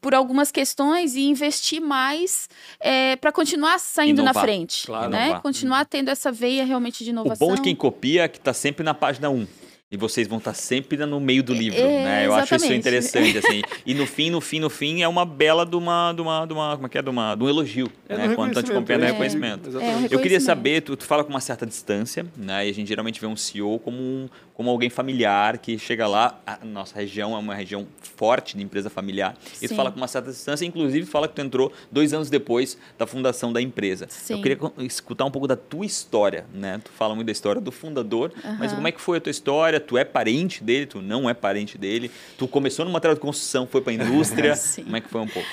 [0.00, 2.48] por algumas questões e investir mais
[2.80, 4.34] é, para continuar saindo inovar.
[4.34, 5.24] na frente, claro, né?
[5.24, 5.42] Inovar.
[5.42, 7.46] Continuar tendo essa veia realmente de inovação.
[7.46, 9.46] O bom de quem copia é que está sempre na página 1.
[9.92, 12.20] E vocês vão estar sempre no meio do livro, é, né?
[12.24, 12.54] Eu exatamente.
[12.54, 13.62] acho isso interessante, assim.
[13.84, 16.52] E no fim, no fim, no fim, é uma bela de uma, de uma, de
[16.52, 17.02] uma como é que é?
[17.02, 18.34] De, uma, de um elogio, é né?
[18.36, 19.68] Quando a gente compreende é, é reconhecimento.
[19.80, 22.68] É, eu queria saber, tu, tu fala com uma certa distância, né?
[22.68, 24.28] E a gente geralmente vê um CEO como um,
[24.60, 26.38] como alguém familiar que chega lá.
[26.46, 29.34] A nossa região é uma região forte de empresa familiar.
[29.62, 32.76] E tu fala com uma certa distância, inclusive fala que tu entrou dois anos depois
[32.98, 34.04] da fundação da empresa.
[34.10, 34.34] Sim.
[34.34, 36.78] Eu queria escutar um pouco da tua história, né?
[36.84, 38.56] Tu fala muito da história do fundador, uhum.
[38.58, 39.80] mas como é que foi a tua história?
[39.80, 42.10] Tu é parente dele, tu não é parente dele?
[42.36, 44.52] Tu começou no material de construção, foi para a indústria?
[44.84, 45.48] como é que foi um pouco?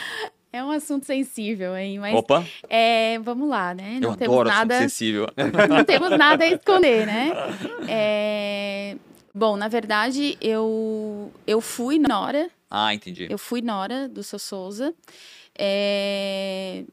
[0.51, 1.99] É um assunto sensível, hein?
[1.99, 2.45] Mas, Opa!
[2.69, 3.99] É, vamos lá, né?
[4.01, 5.27] Não Eu temos adoro nada, sensível.
[5.69, 7.31] Não temos nada a esconder, né?
[7.88, 8.95] É,
[9.33, 12.49] bom, na verdade, eu, eu fui Nora.
[12.71, 13.27] Ah, entendi.
[13.29, 14.93] Eu fui Nora do seu Souza.
[15.57, 16.83] É,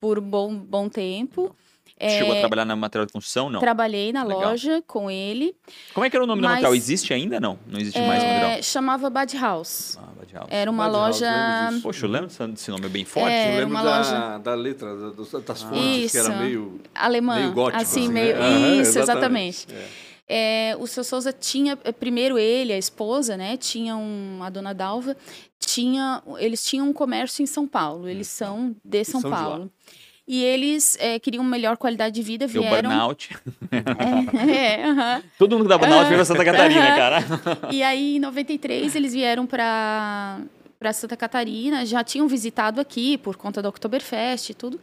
[0.00, 1.54] por um bom, bom tempo.
[2.00, 3.58] É, Chegou a trabalhar na material de construção, não?
[3.58, 4.50] Trabalhei na Legal.
[4.50, 5.56] loja com ele.
[5.92, 6.74] Como é que era o nome mas, do material?
[6.74, 7.58] Existe ainda, não?
[7.66, 8.62] Não existe é, mais o material?
[8.62, 9.98] Chamava Bad House.
[10.00, 10.48] Ah, House.
[10.50, 11.30] Era uma loja...
[11.30, 13.32] House, Poxa, eu lembro desse nome, é bem forte.
[13.32, 14.38] É, eu lembro uma da, loja...
[14.38, 14.96] da letra,
[15.44, 16.12] das, fontes, Isso.
[16.12, 16.80] que era meio...
[16.94, 17.36] Alemã.
[17.36, 17.82] Meio gótico.
[17.82, 18.36] Assim, assim, meio...
[18.36, 18.76] né?
[18.76, 19.66] Isso, exatamente.
[19.66, 19.66] exatamente.
[20.04, 20.08] É.
[20.30, 24.74] É, o seu Souza tinha, é, primeiro ele, a esposa, né, tinha um, a dona
[24.74, 25.16] Dalva,
[25.58, 29.64] tinha, eles tinham um comércio em São Paulo, eles são de São, são Paulo.
[29.64, 29.70] De
[30.28, 32.90] e eles é, queriam melhor qualidade de vida, Deu vieram...
[32.90, 33.34] burnout.
[33.72, 35.22] é, uh -huh.
[35.38, 36.08] Todo mundo que dá burnout uh -huh.
[36.08, 36.96] veio pra Santa Catarina, uh -huh.
[36.96, 37.24] cara.
[37.72, 40.38] E aí, em 93, eles vieram para
[40.78, 44.78] para Santa Catarina, já tinham visitado aqui por conta da Oktoberfest e tudo.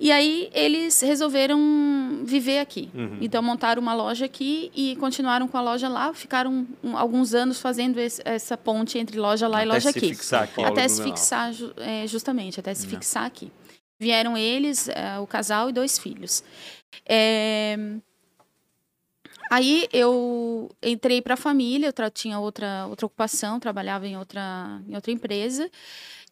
[0.00, 2.88] E aí eles resolveram viver aqui.
[2.94, 3.18] Uhum.
[3.20, 7.60] Então montaram uma loja aqui e continuaram com a loja lá, ficaram um, alguns anos
[7.60, 10.08] fazendo esse, essa ponte entre loja lá até e loja se aqui.
[10.08, 10.64] Fixar aqui.
[10.64, 12.90] Até se fixar, é, justamente, até se Não.
[12.90, 13.52] fixar aqui.
[13.98, 16.42] Vieram eles, é, o casal e dois filhos.
[17.06, 17.76] É...
[19.50, 24.94] Aí eu entrei para a família, eu tinha outra, outra ocupação, trabalhava em outra, em
[24.94, 25.70] outra empresa.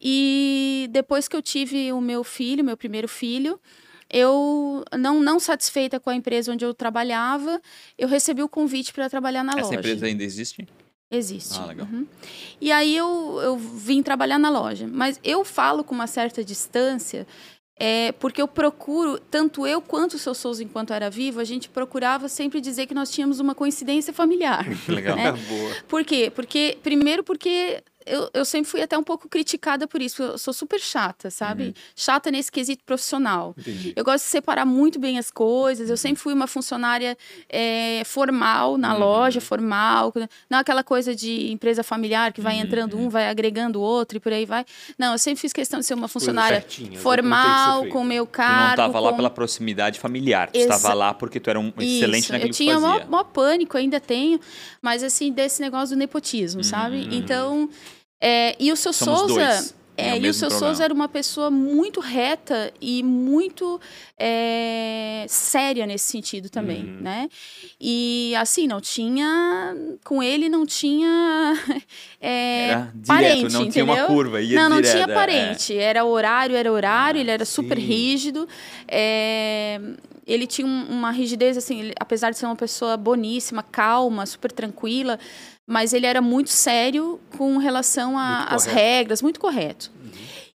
[0.01, 3.61] E depois que eu tive o meu filho, meu primeiro filho,
[4.11, 7.61] eu não, não satisfeita com a empresa onde eu trabalhava,
[7.97, 9.79] eu recebi o convite para trabalhar na Essa loja.
[9.79, 10.67] Essa empresa ainda existe?
[11.13, 11.59] Existe.
[11.61, 11.87] Ah, legal.
[11.93, 12.07] Uhum.
[12.59, 14.89] E aí eu, eu vim trabalhar na loja.
[14.91, 17.27] Mas eu falo com uma certa distância
[17.85, 21.69] é, porque eu procuro, tanto eu quanto o seu Souza, enquanto era vivo, a gente
[21.69, 24.67] procurava sempre dizer que nós tínhamos uma coincidência familiar.
[24.89, 25.17] Legal.
[25.17, 25.33] Né?
[25.49, 25.77] Boa.
[25.89, 26.31] Por quê?
[26.33, 30.23] Porque, primeiro, porque eu, eu sempre fui até um pouco criticada por isso.
[30.23, 31.67] Eu sou super chata, sabe?
[31.67, 31.75] Uhum.
[31.95, 33.55] Chata nesse quesito profissional.
[33.59, 33.93] Entendi.
[33.97, 35.91] Eu gosto de separar muito bem as coisas.
[35.91, 37.17] Eu sempre fui uma funcionária
[37.49, 39.01] é, formal na uhum.
[39.01, 40.13] loja, formal.
[40.49, 42.63] Não aquela coisa de empresa familiar que vai uhum.
[42.63, 44.65] entrando um, vai agregando o outro e por aí vai.
[44.99, 46.65] Não, eu sempre fiz questão de ser uma funcionária
[46.97, 48.53] formal, com o meu cargo.
[48.53, 49.01] Tu não estava com...
[49.01, 50.51] lá pela proximidade familiar.
[50.51, 52.33] Tu estava lá porque tu era um excelente isso.
[52.33, 53.07] naquilo eu tinha que fazia.
[53.07, 54.41] maior pânico, ainda tenho.
[54.81, 56.97] Mas assim, desse negócio do nepotismo, sabe?
[56.97, 57.13] Uhum.
[57.13, 57.71] Então...
[58.25, 59.35] É, e o seu Somos Souza.
[59.35, 59.75] Dois.
[59.95, 60.75] É, e o seu problema.
[60.75, 63.79] Souza era uma pessoa muito reta e muito
[64.19, 67.03] é, séria nesse sentido também, uhum.
[67.03, 67.29] né?
[67.79, 69.77] E assim, não tinha...
[70.03, 71.55] Com ele não tinha
[72.21, 73.71] é, era direto, parente, não entendeu?
[73.71, 75.77] tinha uma curva, ia Não, não direto, tinha parente.
[75.77, 75.83] É.
[75.83, 77.53] Era horário, era horário, ele era Sim.
[77.53, 78.49] super rígido.
[80.27, 85.19] Ele tinha uma rigidez, assim, ele, apesar de ser uma pessoa boníssima, calma, super tranquila
[85.67, 89.91] mas ele era muito sério com relação às regras, muito correto.
[89.95, 90.11] Uhum.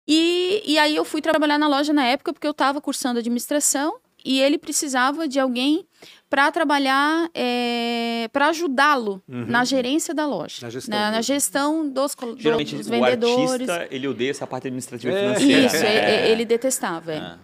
[0.08, 3.99] E, e aí eu fui trabalhar na loja na época porque eu estava cursando administração
[4.23, 5.86] e ele precisava de alguém
[6.29, 9.45] para trabalhar, é, para ajudá-lo uhum.
[9.47, 13.69] na gerência da loja, na gestão, na, na gestão dos, Geralmente, dos o vendedores.
[13.69, 15.31] artista, ele odeia essa parte administrativa É.
[15.31, 15.65] e financeira.
[15.67, 16.29] Isso, né?
[16.29, 17.13] ele detestava.
[17.13, 17.17] É.
[17.17, 17.37] Ah.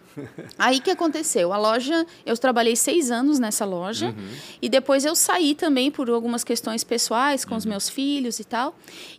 [0.60, 1.54] Aí que aconteceu?
[1.54, 4.28] A loja, eu trabalhei seis anos nessa loja Uhum.
[4.62, 8.76] e depois eu saí também por algumas questões pessoais com os meus filhos e tal.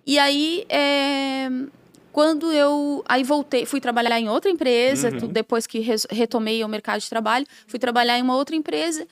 [0.06, 1.48] E aí, é,
[2.12, 5.26] quando eu aí voltei, fui trabalhar em outra empresa, Uhum.
[5.28, 9.06] depois que retomei o mercado de trabalho, fui trabalhar em uma outra empresa.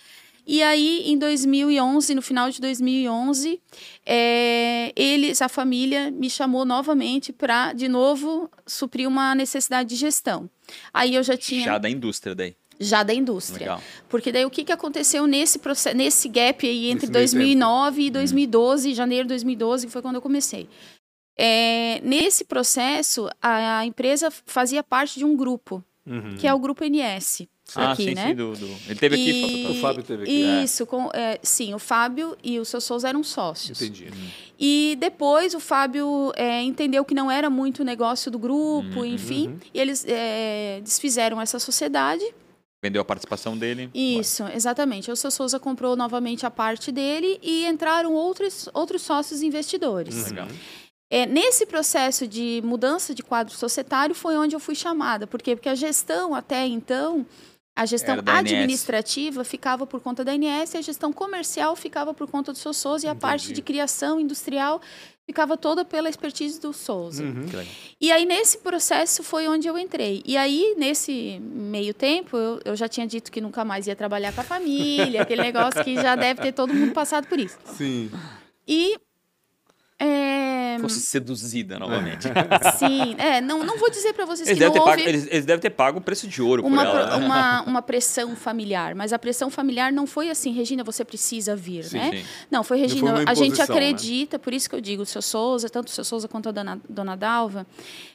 [0.46, 3.60] E aí, em 2011, no final de 2011,
[4.04, 10.50] é, eles, a família, me chamou novamente para, de novo, suprir uma necessidade de gestão.
[10.92, 12.56] Aí eu já tinha Já da indústria daí.
[12.80, 13.60] já da indústria.
[13.66, 13.82] Legal.
[14.08, 18.02] Porque daí o que, que aconteceu nesse processo, nesse gap aí entre Nesse meio 2009
[18.02, 20.68] e 2012, janeiro de 2012, que foi quando eu comecei.
[21.36, 26.34] É, nesse processo, a, a empresa fazia parte de um grupo, Uhum.
[26.36, 27.46] que é o Grupo NS.
[27.80, 28.28] Ah, aqui, sim, né?
[28.28, 29.30] sim, do, do- Ele teve aqui.
[29.30, 30.62] E- falou, O Fábio teve aqui, é.
[30.64, 33.80] Isso, com, é, sim, o Fábio e o seu Souza eram sócios.
[33.80, 34.08] Entendi.
[34.58, 39.04] E depois o Fábio é, entendeu que não era muito o negócio do grupo, Uhum.
[39.04, 42.24] enfim, e eles é, desfizeram essa sociedade.
[42.84, 43.88] Vendeu a participação dele.
[43.94, 45.10] Isso, exatamente.
[45.10, 50.28] O seu Souza comprou novamente a parte dele e entraram outros, outros sócios investidores.
[50.30, 50.48] Legal.
[51.08, 55.26] É, nesse processo de mudança de quadro societário foi onde eu fui chamada.
[55.26, 55.54] Por quê?
[55.54, 57.24] Porque a gestão até então,
[57.74, 62.58] a gestão administrativa ficava por conta da ANS a gestão comercial ficava por conta do
[62.58, 64.80] seu Souza e a parte de criação industrial
[65.26, 67.24] ficava toda pela expertise do Souza.
[67.24, 67.46] Uhum.
[68.00, 70.22] E aí, nesse processo, foi onde eu entrei.
[70.26, 74.32] E aí, nesse meio tempo, eu, eu já tinha dito que nunca mais ia trabalhar
[74.32, 77.56] com a família, aquele negócio que já deve ter todo mundo passado por isso.
[77.64, 78.10] Sim.
[78.66, 78.98] E.
[80.02, 82.26] é, Fosse seduzida novamente.
[82.78, 85.44] sim, é, não, não vou dizer para vocês Eles que não houve pago, eles, eles
[85.44, 87.18] devem ter pago o preço de ouro uma, por ela.
[87.18, 87.24] né?
[87.24, 91.84] uma, uma pressão familiar, mas a pressão familiar não foi assim, Regina, você precisa vir,
[91.84, 92.10] Sim, né?
[92.12, 92.24] sim.
[92.50, 93.64] Não, foi, foi Regina, uma a gente né?
[93.64, 96.52] acredita, por isso que eu digo, o seu Souza, tanto o seu Souza quanto a
[96.52, 97.66] dona, dona Dalva,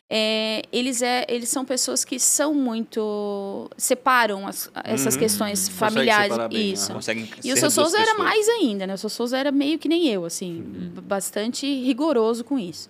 [0.09, 3.69] é, eles, é, eles são pessoas que são muito.
[3.77, 5.19] separam as- essas Uhum.
[5.19, 6.35] questões familiares.
[6.49, 6.85] bem, isso.
[6.85, 6.95] aham.
[6.95, 8.93] Conseguem E o seu Souza era mais ainda, né?
[8.93, 11.01] O seu Souza era meio que nem eu, assim, Uhum.
[11.01, 12.89] bastante rigoroso com isso.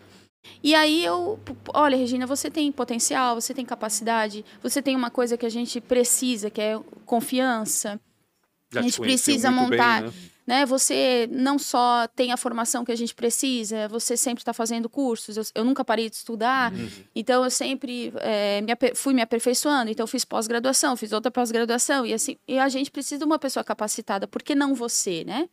[0.64, 1.40] E aí eu,
[1.74, 5.82] olha, Regina, você tem potencial, você tem capacidade, você tem uma coisa que a gente
[5.82, 8.00] precisa, que é confiança,
[8.72, 10.14] Já A te gente precisa muito bem, montar- né?
[10.48, 10.66] Né?
[10.66, 15.36] Você não só tem a formação que a gente precisa, você sempre está fazendo cursos.
[15.36, 16.90] Eu, eu nunca parei de estudar, Uhum.
[17.14, 19.92] então eu sempre eh, me fui me aperfeiçoando.
[19.92, 22.38] Então eu fiz pós-graduação, fiz outra pós-graduação e assim.
[22.48, 24.26] E a gente precisa de uma pessoa capacitada.
[24.28, 25.50] Por que não você, né?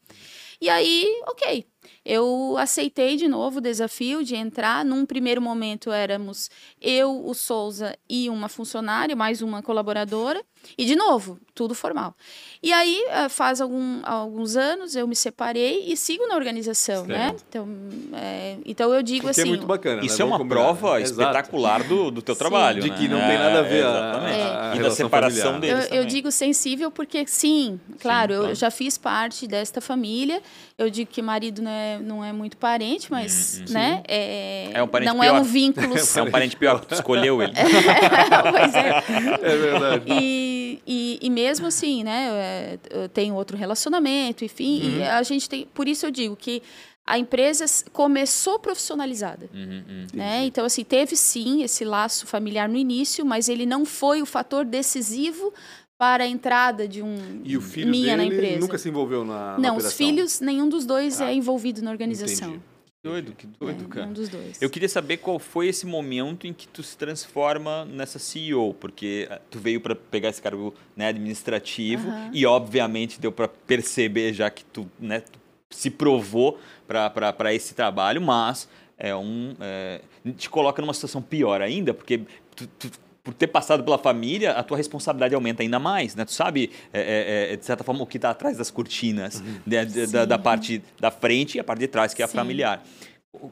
[0.65, 1.67] E aí, ok.
[2.07, 4.83] Eu aceitei de novo o desafio de entrar.
[4.83, 6.51] Num primeiro momento éramos
[6.81, 10.43] eu, o Souza e uma funcionária, mais uma colaboradora.
[10.79, 12.15] E, de novo, tudo formal.
[12.63, 17.29] E aí, eh, faz algum, alguns anos, eu me separei e sigo na organização, né?
[17.29, 17.45] Certo.
[17.51, 17.69] Então,
[18.15, 19.49] é, então eu digo Porque assim...
[19.49, 19.97] é muito bacana.
[20.01, 20.07] né?
[20.07, 20.55] Isso é uma combinar.
[20.63, 22.39] prova espetacular do, do teu Sim.
[22.39, 22.81] trabalho.
[22.83, 22.97] De né?
[22.97, 24.41] que não tem nada a ver a- exatamente.
[24.41, 25.77] a- a e da separação familiar.
[25.81, 25.93] deles.
[25.93, 28.55] Eu, eu digo sensível porque, sim, claro, eu claro.
[28.55, 30.43] já fiz parte desta família.
[30.77, 33.73] Eu digo que marido não é, não é muito parente, mas, Hum, hum.
[33.73, 34.03] né?
[34.09, 35.35] É, É um parente não pior.
[35.37, 35.95] é um vínculo...
[36.17, 37.53] É um parente pior, que tu escolheu ele.
[38.51, 39.03] pois é.
[39.43, 40.05] É verdade.
[40.09, 42.29] E, e, e mesmo assim, né?
[42.33, 44.83] é, Eu tenho outro relacionamento, enfim.
[44.83, 44.99] Uhum.
[44.99, 45.67] E a gente tem.
[45.73, 46.63] Por isso eu digo que
[47.07, 49.49] a empresa começou profissionalizada.
[49.53, 50.07] Uhum, uhum.
[50.15, 50.45] Né?
[50.47, 54.65] Então, assim, teve sim esse laço familiar no início, mas ele não foi o fator
[54.65, 55.53] decisivo
[55.99, 58.59] para a entrada de um E o filho minha na empresa.
[58.61, 61.91] nunca se envolveu na, na não, os filhos, nenhum dos dois Ah, é envolvido na
[61.91, 62.49] organização.
[62.51, 62.63] entendi.
[63.03, 64.01] Que doido, que doido, É, cara.
[64.03, 64.61] Nenhum dos dois.
[64.63, 69.29] Eu queria saber qual foi esse momento em que tu se transforma nessa CEO, porque
[69.31, 74.49] eh, tu veio para pegar esse cargo né, administrativo e obviamente deu para perceber já
[74.51, 75.39] que tu, né, tu
[75.71, 80.01] se provou para esse trabalho, mas é um é,
[80.37, 82.23] te coloca numa situação pior ainda, porque
[82.57, 82.91] tu, tu-
[83.25, 86.27] por ter passado pela família, a tua responsabilidade aumenta ainda mais, né?
[86.27, 89.83] Tu sabe, é, é, é, de certa forma, o que está atrás das cortinas, né,
[89.87, 92.37] de- da, da parte da frente e a parte de trás, que é a Sim.
[92.37, 92.85] familiar.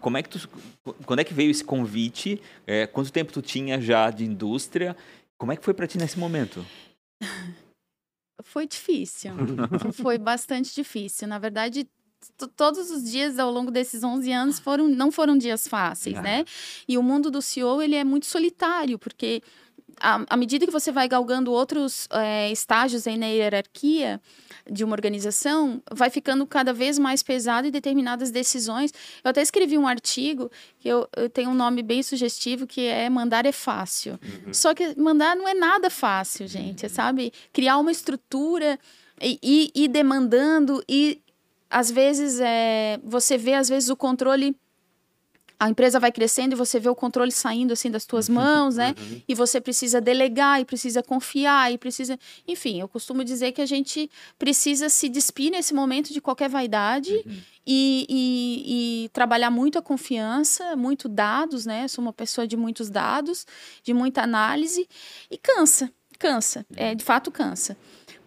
[0.01, 0.49] Como é que tu,
[1.07, 2.41] quando é que veio esse convite?
[2.67, 4.95] É, quanto tempo tu tinha já de indústria?
[5.39, 6.65] Como é que foi para ti nesse momento?
[8.45, 9.33] Foi difícil.
[10.03, 11.29] Foi bastante difícil.
[11.29, 11.87] Na verdade,
[12.57, 16.23] todos os dias ao longo desses 11 anos foram, não foram dias fáceis, Ah.
[16.23, 16.45] né?
[16.89, 19.43] E o mundo do CEO, ele é muito solitário, porque
[20.01, 24.21] à, à medida que você vai galgando outros eh, estágios aí na hierarquia
[24.71, 28.93] de uma organização, vai ficando cada vez mais pesado e determinadas decisões.
[29.23, 33.11] Eu até escrevi um artigo que eu, eu tenho um nome bem sugestivo que é
[33.11, 34.19] mandar é fácil.
[34.53, 37.33] Só que mandar não é nada fácil, gente, sabe?
[37.53, 38.79] Criar uma estrutura
[39.21, 41.21] e e ir demandando e
[41.73, 44.55] às vezes é, você vê às vezes o controle
[45.59, 48.97] a empresa vai crescendo e você vê o controle saindo assim das tuas mãos, né?
[49.29, 53.67] E você precisa delegar e precisa confiar e precisa, enfim, eu costumo dizer que a
[53.67, 57.13] gente precisa se despir nesse momento de qualquer vaidade
[57.65, 61.85] e, e- e trabalhar muito a confiança, muito dados, né?
[61.85, 63.47] Eu sou uma pessoa de muitos dados,
[63.85, 64.89] de muita análise
[65.31, 67.77] e cansa, cansa, é de fato cansa.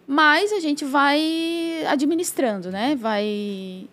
[0.06, 2.94] Mas a gente vai administrando, né?
[2.96, 3.88] Vai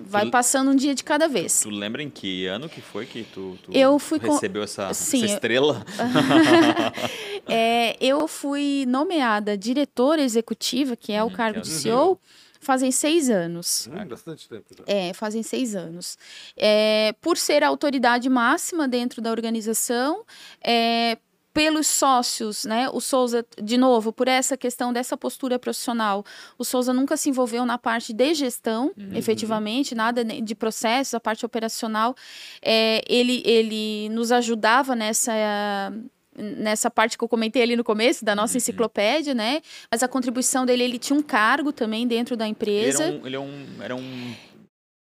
[0.00, 1.60] vai Tu- passando um dia de cada vez.
[1.60, 4.92] Tu lembra em que ano que foi que tu, tu Eu fui com- recebeu essa,
[4.94, 5.84] Sim, essa eu- estrela?
[7.46, 12.18] É, eu fui nomeada diretora executiva, que é o Uhum, cargo de é CEO,
[12.60, 13.88] fazem seis anos.
[13.92, 14.84] Hum, bastante tempo já.
[14.86, 16.16] É, fazem seis anos.
[16.56, 20.24] É, por ser a autoridade máxima dentro da organização,
[20.62, 21.18] é,
[21.52, 22.88] pelos sócios, né?
[22.92, 26.24] O Souza, de novo, por essa questão dessa postura profissional,
[26.58, 31.44] o Souza nunca se envolveu na parte de gestão, efetivamente, nada de processos, a parte
[31.44, 32.14] operacional.
[32.62, 35.32] É, ele, ele nos ajudava nessa
[36.34, 39.60] nessa parte que eu comentei ali no começo da nossa enciclopédia, né?
[39.90, 43.04] Mas a contribuição dele, ele tinha um cargo também dentro da Ele empresa.
[43.04, 44.34] era um, ele é um, era um,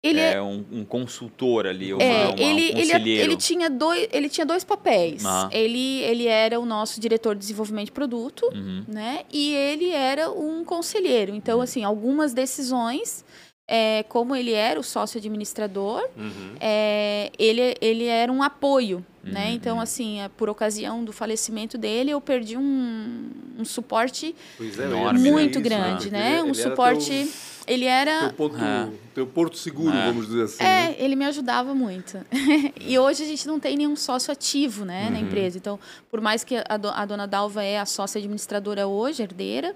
[0.03, 3.23] Ele é, é, um, um consultor ali, uma, é, uma- ele, um ele, conselheiro.
[3.23, 5.25] ele tinha dois, ele tinha dois papéis.
[5.25, 5.49] Ah.
[5.51, 8.83] Ele, ele era o nosso diretor de desenvolvimento de produto, Uhum.
[8.87, 9.21] né?
[9.33, 11.33] E ele era um conselheiro.
[11.33, 13.25] Então, assim, algumas decisões,
[13.67, 16.55] é, como ele era o sócio administrador, Uhum.
[16.59, 19.47] é, ele, ele era um apoio, né?
[19.47, 19.81] Uhum, Então, uhum.
[19.81, 25.59] assim, é, por ocasião do falecimento dele, eu perdi um, um suporte é, Enorme, muito
[25.59, 26.41] isso, grande, porque né?
[26.41, 27.09] Um ele era suporte...
[27.09, 28.19] Teu, Ele era...
[28.29, 28.87] teu, ponto, É.
[29.13, 30.05] teu porto seguro, É.
[30.05, 30.63] vamos dizer assim.
[30.63, 30.91] né?
[30.97, 32.17] É, ele me ajudava muito.
[32.79, 35.57] e hoje a gente não tem nenhum sócio ativo né, na empresa.
[35.57, 35.77] Então,
[36.09, 39.75] por mais que a, do- a dona Dalva é a sócia administradora hoje, herdeira,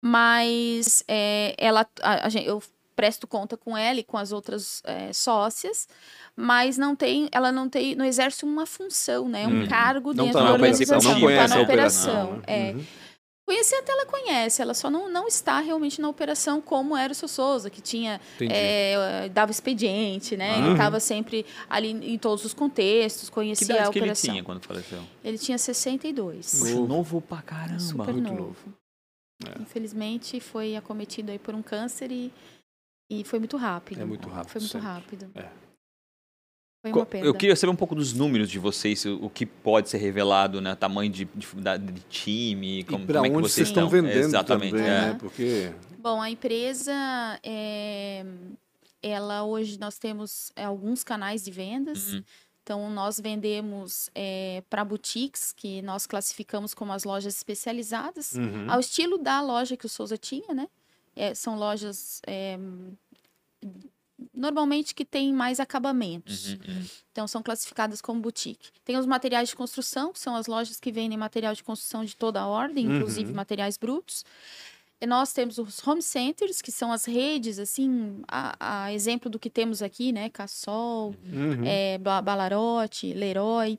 [0.00, 2.62] mas é, ela, a- a eu
[2.94, 5.88] presto conta com ela e com as outras é, sócias,
[6.36, 9.68] mas não tem, ela não tem, não exerce uma função, né, um Uhum.
[9.68, 12.12] cargo Não dentro tá da na organização, operação, não conhece na a operação.
[12.24, 12.42] operação, né?
[12.46, 12.72] É.
[12.74, 12.84] Uhum.
[13.46, 17.14] Conhecer até ela conhece, ela só não, não está realmente na operação como era o
[17.14, 20.56] seu Souza, que tinha é, dava expediente, né?
[20.56, 20.72] Ele Uhum.
[20.72, 24.30] estava sempre ali em todos os contextos, Que conhecia idade a que ele operação.
[24.30, 25.02] tinha quando faleceu?
[25.22, 26.62] Ele tinha 62.
[26.72, 26.86] Novo.
[26.86, 27.80] Novo pra caramba.
[27.80, 28.42] Super muito novo.
[28.42, 28.56] novo.
[29.46, 29.60] É.
[29.60, 32.32] Infelizmente foi acometido aí por um câncer e,
[33.10, 34.00] e foi muito rápido.
[34.00, 34.86] É muito rápido, Foi muito sempre.
[34.86, 35.30] rápido.
[35.34, 35.48] É.
[36.82, 37.24] Foi uma pena.
[37.26, 40.74] Eu queria saber um pouco dos números de vocês, o que pode ser revelado, né?
[40.74, 43.88] Tamanho de, de, da- de time, como, e para como é que onde vocês estão
[43.88, 44.70] vendendo Exatamente.
[44.72, 45.00] também, é.
[45.12, 45.16] né?
[45.18, 46.92] Porque Bom, a empresa
[47.42, 48.24] é,
[49.02, 52.12] ela hoje nós temos é, alguns canais de vendas.
[52.12, 52.22] Uhum.
[52.62, 58.70] Então, nós vendemos é, para boutiques, que nós classificamos como as lojas especializadas, Uhum.
[58.70, 60.66] ao estilo da loja que o Souza tinha, né?
[61.16, 62.58] É, são lojas é,
[64.32, 66.48] normalmente que têm mais acabamentos.
[66.54, 66.86] Uhum, uhum.
[67.12, 68.70] Então, são classificadas como boutique.
[68.84, 72.16] Tem os materiais de construção, que são as lojas que vendem material de construção de
[72.16, 73.36] toda a ordem, inclusive Uhum.
[73.36, 74.24] materiais brutos.
[75.00, 79.38] E nós temos os home centers, que são as redes, assim, a, a exemplo do
[79.38, 80.28] que temos aqui, né?
[80.30, 81.64] Cassol, Uhum.
[81.64, 83.78] é, Ba- Balarote, Leroy.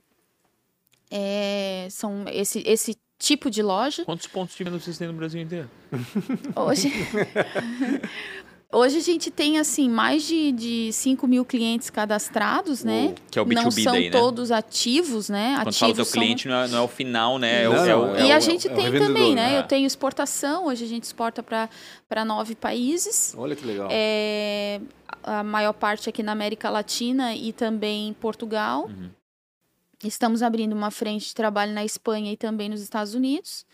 [1.09, 4.03] É, são esse, esse tipo de loja.
[4.05, 5.69] Quantos pontos de venda vocês têm no Brasil inteiro?
[6.55, 6.91] Hoje,
[8.71, 13.05] hoje a gente tem, assim, mais de, de 5 mil clientes cadastrados, né?
[13.05, 14.11] Uou, que é o Não B2B são daí, né?
[14.19, 15.53] todos ativos, né?
[15.63, 17.63] Quando fala ativos teu são- cliente, não é, não é o final, né?
[17.63, 19.51] É o, Não, é o- não, é E o- a gente é tem também, né?
[19.51, 19.59] né?
[19.59, 23.33] Eu tenho exportação, hoje a gente exporta para nove países.
[23.37, 23.87] Olha que legal.
[23.91, 24.81] É,
[25.23, 28.85] a maior parte aqui na América Latina e também em Portugal.
[28.87, 29.09] Uhum.
[30.03, 33.65] Estamos abrindo uma frente de trabalho na Espanha e também nos Estados Unidos.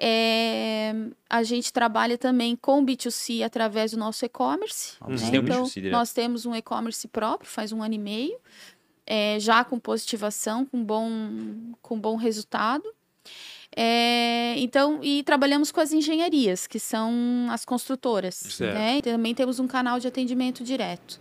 [0.00, 0.94] É,
[1.28, 4.96] a gente trabalha também com B2C através do nosso e-commerce.
[5.00, 5.16] Ah, né?
[5.16, 5.92] um Então, B2C direto.
[5.92, 8.38] nós temos um e-commerce próprio, faz um ano e meio,
[9.04, 11.10] é, já com positivação, com bom,
[11.82, 12.84] com bom resultado.
[13.76, 18.58] É, então, e trabalhamos com as engenharias, que são as construtoras.
[18.60, 18.98] Né?
[18.98, 21.20] E também temos um canal de atendimento direto.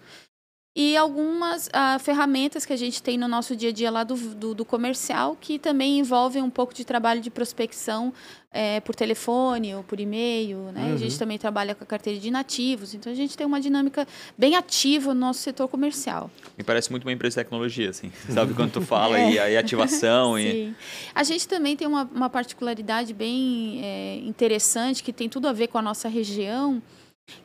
[0.80, 4.14] E algumas ah, ferramentas que a gente tem no nosso dia a dia lá do,
[4.16, 8.14] do, do comercial, que também envolvem um pouco de trabalho de prospecção
[8.54, 10.72] eh, por telefone ou por e-mail.
[10.72, 10.84] Né?
[10.84, 10.98] A Uhum.
[11.00, 12.94] gente também trabalha com a carteira de nativos.
[12.94, 16.30] Então, a gente tem uma dinâmica bem ativa no nosso setor comercial.
[16.56, 18.12] Me parece muito uma empresa de tecnologia, assim.
[18.30, 20.76] Sabe quando tu fala e aí ativação e...
[21.16, 25.70] A gente também tem uma, uma particularidade bem eh, interessante, que tem tudo a ver
[25.70, 26.80] com a nossa região,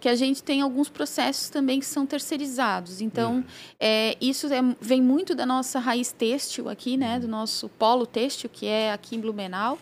[0.00, 3.00] que a gente tem alguns processos também que são terceirizados.
[3.00, 3.44] Então,
[3.80, 7.18] eh, isso é- vem muito da nossa raiz têxtil aqui, né?
[7.18, 9.78] Do nosso polo têxtil, que é aqui em Blumenau.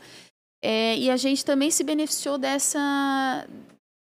[0.63, 3.47] Eh, e a gente também se beneficiou dessa,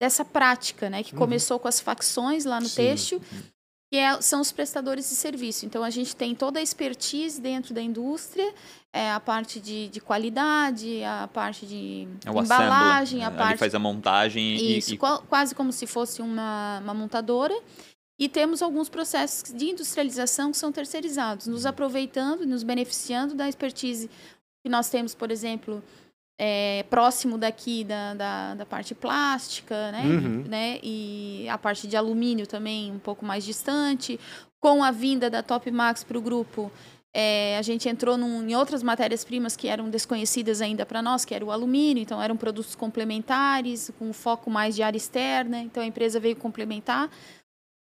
[0.00, 1.02] dessa prática, né?
[1.02, 1.18] Que Uhum.
[1.18, 2.76] começou com as facções lá no Sim.
[2.76, 3.20] têxtil,
[3.92, 5.66] que é- são os prestadores de serviço.
[5.66, 8.55] Então, a gente tem toda a expertise dentro da indústria,
[8.90, 13.37] é, a parte de, de qualidade, a parte de É embalagem, assembly, a né?
[13.37, 13.50] parte...
[13.50, 14.96] Ali faz a montagem Isso, e...
[14.96, 17.55] qua- quase como se fosse uma, uma montadora.
[18.18, 21.52] E temos alguns processos de industrialização que são terceirizados, Uhum.
[21.52, 24.09] nos aproveitando, nos beneficiando da expertise
[24.64, 25.83] que nós temos, por exemplo,
[26.44, 30.02] é, próximo daqui da, da, da parte plástica, né?
[30.05, 30.44] Uhum.
[30.48, 30.81] né?
[30.83, 34.18] E a parte de alumínio também um pouco mais distante.
[34.59, 36.68] Com a vinda da Top Max para o grupo,
[37.14, 41.33] é, a gente entrou num- em outras matérias-primas que eram desconhecidas ainda para nós, que
[41.33, 45.81] era o alumínio, então eram produtos complementares, com um foco mais de área externa, então
[45.81, 47.09] a empresa veio complementar.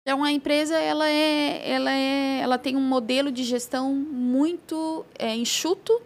[0.02, 5.34] Então a empresa ela é, ela é, ela tem um modelo de gestão muito é,
[5.34, 6.00] enxuto,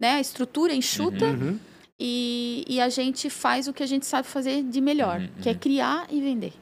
[0.00, 0.12] né?
[0.14, 1.58] A estrutura enxuta Uhum.
[2.04, 5.48] E, e a gente faz o que a gente sabe fazer de melhor, Uhum, que
[5.48, 5.58] é uhum.
[5.58, 6.52] criar e vender.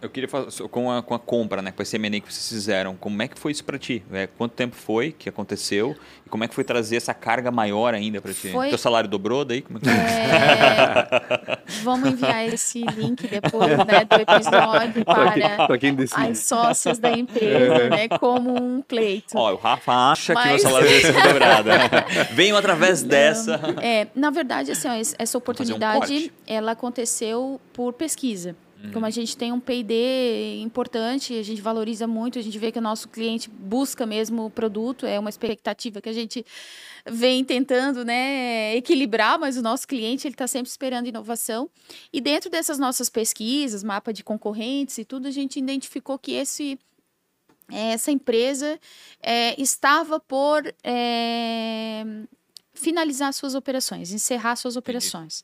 [0.00, 1.72] Eu queria falar com a, com a compra, né?
[1.72, 2.94] Com esse M&A que vocês fizeram.
[2.96, 4.02] Como é que foi isso pra ti?
[4.12, 5.96] É, quanto tempo foi que aconteceu?
[6.24, 8.50] E como é que foi trazer essa carga maior ainda pra ti?
[8.50, 9.62] Foi- Teu salário dobrou daí?
[9.62, 9.88] Como é que...
[9.88, 17.12] É, vamos enviar esse link depois né, do episódio para pra quem as sócias da
[17.12, 19.36] empresa, né, como um pleito.
[19.36, 21.68] Ó, o Rafa acha que meu Mas- salário vai ser dobrado.
[22.34, 23.60] Venham através dessa.
[23.82, 26.32] É, na verdade, assim, ó, es- essa um oportunidade, corte.
[26.46, 28.54] ela aconteceu por pesquisa.
[28.82, 28.92] Uhum.
[28.92, 32.78] Como a gente tem um P&D importante, a gente valoriza muito, a gente vê que
[32.78, 36.44] o nosso cliente busca mesmo o produto, é uma expectativa que a gente
[37.10, 41.70] vem tentando né, equilibrar, mas o nosso cliente ele está sempre esperando inovação.
[42.12, 46.78] E dentro dessas nossas pesquisas, mapa de concorrentes e tudo, a gente identificou que esse
[47.68, 48.78] essa empresa
[49.20, 52.04] é, estava por é,
[52.72, 55.42] finalizar suas operações, encerrar suas operações.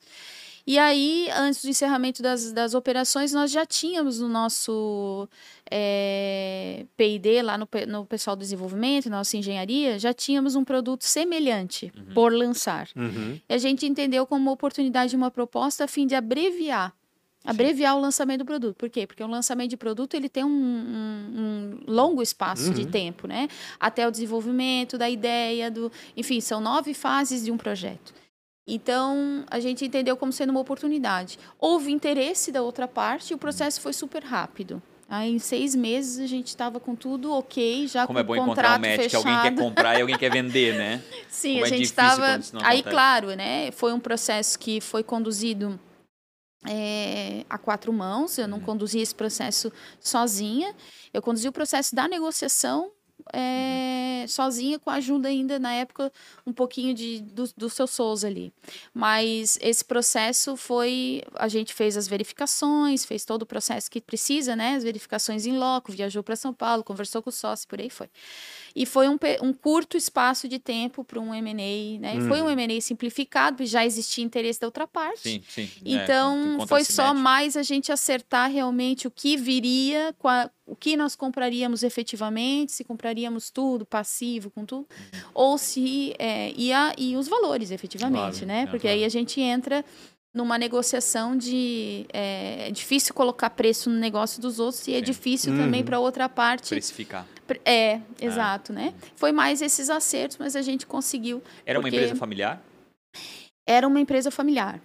[0.66, 5.28] E aí, antes do encerramento das, das operações, nós já tínhamos no nosso
[5.70, 11.02] é, P&D, lá no, no pessoal do desenvolvimento, na nossa engenharia, já tínhamos um produto
[11.02, 12.88] semelhante por lançar.
[12.94, 13.40] Uhum.
[13.48, 16.94] E a gente entendeu como uma oportunidade, uma proposta a fim de abreviar.
[17.44, 18.76] Abreviar o lançamento do produto.
[18.76, 19.04] Por quê?
[19.04, 22.90] Porque o lançamento de produto ele tem um, um- um longo espaço de Uhum.
[22.90, 23.48] tempo, né?
[23.80, 25.90] Até o desenvolvimento da ideia, do.
[26.16, 28.14] Enfim, são nove fases de um projeto.
[28.66, 31.38] Então, a gente entendeu como sendo uma oportunidade.
[31.58, 34.80] Houve interesse da outra parte e o processo foi super rápido.
[35.08, 38.32] Aí, em seis meses, a gente estava com tudo ok, já Como é com bom
[38.32, 39.28] o encontrar um match, que fechado.
[39.28, 41.02] alguém quer comprar e alguém quer vender, né?
[41.28, 42.26] Sim, Como a é gente estava.
[42.26, 42.82] Aí, acontece.
[42.84, 43.70] claro, né?
[43.72, 45.78] Foi um processo que foi conduzido
[46.66, 48.64] é, a quatro mãos, eu não uhum.
[48.64, 50.74] conduzi esse processo sozinha,
[51.12, 52.90] eu conduzi o processo da negociação
[53.32, 56.12] é, sozinha, com a ajuda ainda, na época,
[56.46, 58.52] um pouquinho de, do, do seu Souza ali.
[58.94, 61.22] Mas esse processo foi.
[61.34, 64.76] A gente fez as verificações, fez todo o processo que precisa, né?
[64.76, 68.08] As verificações em loco, viajou para São Paulo, conversou com o sócio, por aí foi.
[68.74, 72.14] E foi um, um curto espaço de tempo para um M&A, né?
[72.14, 72.28] Hum.
[72.28, 75.20] Foi um M&A simplificado, já existia interesse da outra parte.
[75.20, 75.68] Sim, sim.
[75.84, 80.74] É, então, é, foi só mais a gente acertar realmente o que viria, a, o
[80.74, 85.20] que nós compraríamos efetivamente, se compraríamos tudo, passivo, com tudo, uhum.
[85.34, 86.14] ou se...
[86.18, 88.62] É, e, a, e os valores, efetivamente, claro, né?
[88.62, 88.96] É, Porque claro.
[88.96, 89.84] aí a gente entra
[90.34, 95.52] numa negociação de é, é, difícil colocar preço no negócio dos outros e é difícil
[95.52, 95.58] uhum.
[95.58, 97.26] também para outra parte precificar.
[97.66, 98.94] É, exato, né?
[99.14, 101.42] Foi mais esses acertos, mas a gente conseguiu.
[101.66, 102.62] Era uma empresa familiar?
[103.66, 104.80] Era uma empresa familiar.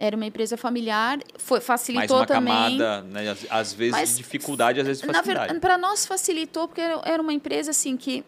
[0.00, 2.78] Era uma empresa familiar, foi, facilitou Mais uma também.
[2.78, 3.30] Camada, né?
[3.30, 5.58] às, às vezes mas, dificuldade, às vezes facilidade.
[5.58, 8.24] Para nós facilitou porque era uma empresa assim que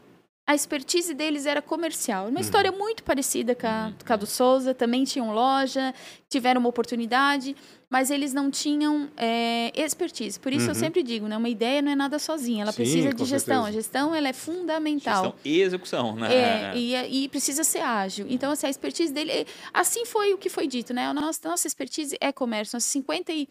[0.46, 2.26] a expertise deles era comercial.
[2.26, 2.40] Uma uhum.
[2.40, 3.94] história muito parecida com a, uhum.
[4.04, 5.94] com a, do Souza, também tinham loja,
[6.28, 7.54] tiveram uma oportunidade,
[7.88, 10.40] mas eles não tinham é, expertise.
[10.40, 10.70] Por isso uhum.
[10.70, 13.64] eu sempre digo, né, uma ideia não é nada sozinha, ela Sim, precisa de gestão.
[13.64, 13.68] Certeza.
[13.68, 15.24] A gestão ela é fundamental.
[15.24, 16.34] Gestão e execução, né?
[16.34, 18.26] É, e, e, precisa ser ágil.
[18.28, 19.46] Então, assim, a expertise dele...
[19.72, 21.06] Assim foi o que foi dito, né?
[21.06, 22.74] A nossa, nossa expertise é comércio.
[22.74, 23.48] Nós 50 e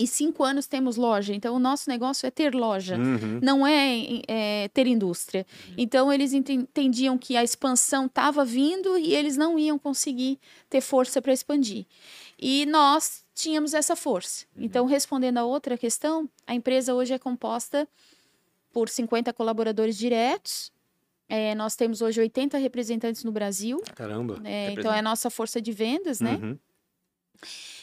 [0.00, 1.34] e cinco anos temos loja.
[1.34, 3.38] Então, o nosso negócio é ter loja, uhum.
[3.42, 5.46] não é, é, ter indústria.
[5.68, 5.74] Uhum.
[5.76, 10.38] Então, eles entendiam que a expansão estava vindo e eles não iam conseguir
[10.70, 11.84] ter força para expandir.
[12.38, 14.46] E nós tínhamos essa força.
[14.56, 14.64] Uhum.
[14.64, 17.86] Então, respondendo a outra questão, a empresa hoje é composta
[18.72, 20.72] por 50 colaboradores diretos.
[21.28, 23.82] É, nós temos hoje 80 representantes no Brasil.
[23.94, 24.40] Caramba!
[24.44, 26.40] É, então, é a nossa força de vendas, né?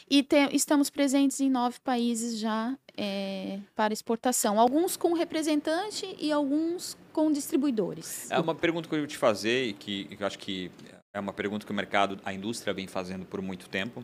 [0.09, 4.59] E te, estamos presentes em nove países já é, para exportação.
[4.59, 8.29] Alguns com representante e alguns com distribuidores.
[8.31, 10.71] É uma pergunta que eu ia te fazer e que, que eu acho que
[11.13, 14.03] é uma pergunta que o mercado, a indústria vem fazendo por muito tempo.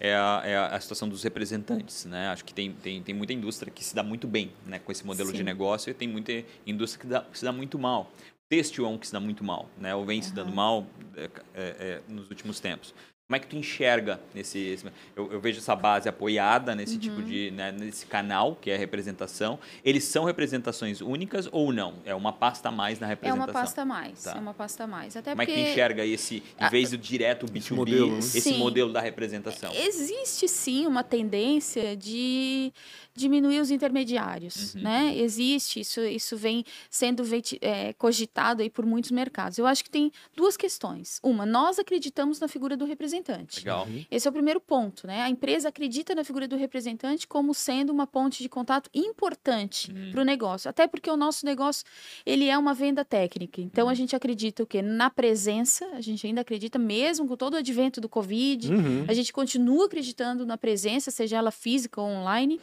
[0.00, 2.28] É a, é a, situação dos representantes, né?
[2.28, 5.06] Acho que tem, tem, tem muita indústria que se dá muito bem né, com esse
[5.06, 5.36] modelo Sim.
[5.36, 6.32] de negócio e tem muita
[6.66, 8.10] indústria que, dá, que se dá muito mal.
[8.48, 9.94] Têxtil é um que se dá muito mal, né?
[9.94, 10.22] Ou vem uhum.
[10.24, 10.86] se dando mal
[11.16, 12.92] é, é, é, nos últimos tempos.
[13.32, 14.58] Como é que tu enxerga nesse.
[14.58, 14.84] Esse,
[15.16, 17.22] eu, eu, vejo essa base apoiada nesse tipo uhum.
[17.22, 17.50] tipo de.
[17.50, 19.58] Né, nesse canal, que é a representação.
[19.82, 21.94] Eles são representações únicas ou não?
[22.04, 23.42] É uma pasta a mais na representação?
[23.42, 24.22] É uma pasta a mais.
[24.22, 24.34] Tá.
[24.36, 25.16] É uma pasta a mais.
[25.16, 25.58] Até Como porque...
[25.58, 28.18] é que enxerga esse, em vez do direto B2B, esse modelo, né?
[28.18, 29.72] esse modelo da representação?
[29.72, 32.70] Existe sim uma tendência de
[33.14, 34.82] diminuir os intermediários, uhum.
[34.82, 35.16] né?
[35.16, 37.22] Existe, isso, isso vem sendo
[37.60, 39.58] é, cogitado aí por muitos mercados.
[39.58, 41.20] Eu acho que tem duas questões.
[41.22, 43.60] Uma, nós acreditamos na figura do representante.
[43.60, 43.86] Legal.
[43.86, 44.04] Uhum.
[44.10, 45.22] Esse é o primeiro ponto, né?
[45.22, 50.12] A empresa acredita na figura do representante como sendo uma ponte de contato importante uhum.
[50.12, 50.68] para o negócio.
[50.70, 51.84] Até porque o nosso negócio,
[52.24, 53.60] ele é uma venda técnica.
[53.60, 53.94] Então, a uhum.
[53.94, 54.80] gente acredita o quê?
[54.80, 59.04] Na presença, a gente ainda acredita, mesmo com todo o advento do Covid, uhum.
[59.06, 62.60] a gente continua acreditando na presença, seja ela física ou online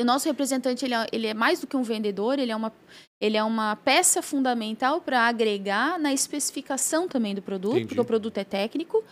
[0.00, 2.72] o nosso representante ele é, ele é, mais do que um vendedor, ele é uma,
[3.20, 7.88] ele é uma peça fundamental para agregar na especificação também do produto, Entendi.
[7.88, 9.02] porque o produto é técnico.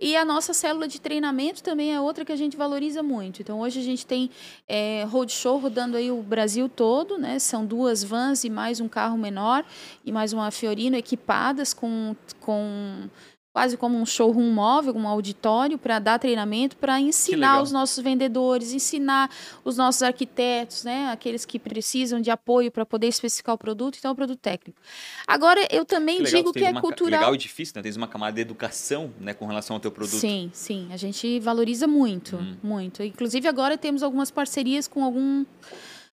[0.00, 3.40] E a nossa célula de treinamento também é outra que a gente valoriza muito.
[3.40, 4.28] Então, hoje a gente tem
[4.68, 7.38] é, roadshow rodando aí o Brasil todo, né?
[7.38, 9.64] São duas vans e mais um carro menor
[10.04, 13.08] e mais uma Fiorino equipadas com, com
[13.54, 18.72] quase como um showroom móvel, um auditório para dar treinamento, para ensinar os nossos vendedores,
[18.72, 19.30] ensinar
[19.62, 24.08] os nossos arquitetos, né, aqueles que precisam de apoio para poder especificar o produto, então
[24.08, 24.76] é um produto técnico.
[25.24, 27.20] Agora, eu também que digo que é cultural.
[27.20, 27.82] Legal e difícil, né?
[27.82, 30.18] Tens uma camada de educação, né, com relação ao teu produto.
[30.18, 32.56] Sim, sim, a gente valoriza muito, hum.
[32.60, 33.04] muito.
[33.04, 35.46] Inclusive agora temos algumas parcerias com algum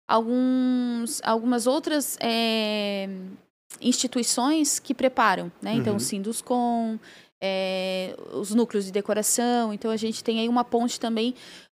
[0.07, 3.09] alguns algumas outras é,
[3.81, 5.73] instituições que preparam, né?
[5.73, 5.97] Então, uhum.
[5.97, 6.97] o Sinduscom,
[7.41, 9.73] é, os núcleos de decoração.
[9.73, 11.33] Então a gente tem aí uma ponte também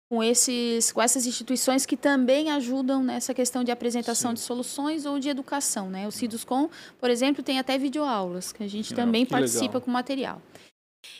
[0.10, 4.36] com, esses, com essas instituições que também ajudam nessa questão de apresentação Sim.
[4.36, 5.90] de soluções ou de educação.
[5.90, 6.06] Né?
[6.06, 9.82] O Ciduscom, por exemplo, tem até videoaulas, que a gente também participa legal.
[9.82, 10.42] com material.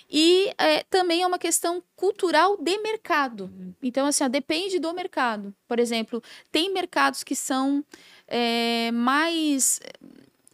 [0.10, 3.50] E é, também é uma questão cultural de mercado.
[3.82, 5.56] Então, assim, ó, depende do mercado.
[5.68, 6.22] Por exemplo,
[6.52, 7.84] tem mercados que são
[8.28, 9.80] é, mais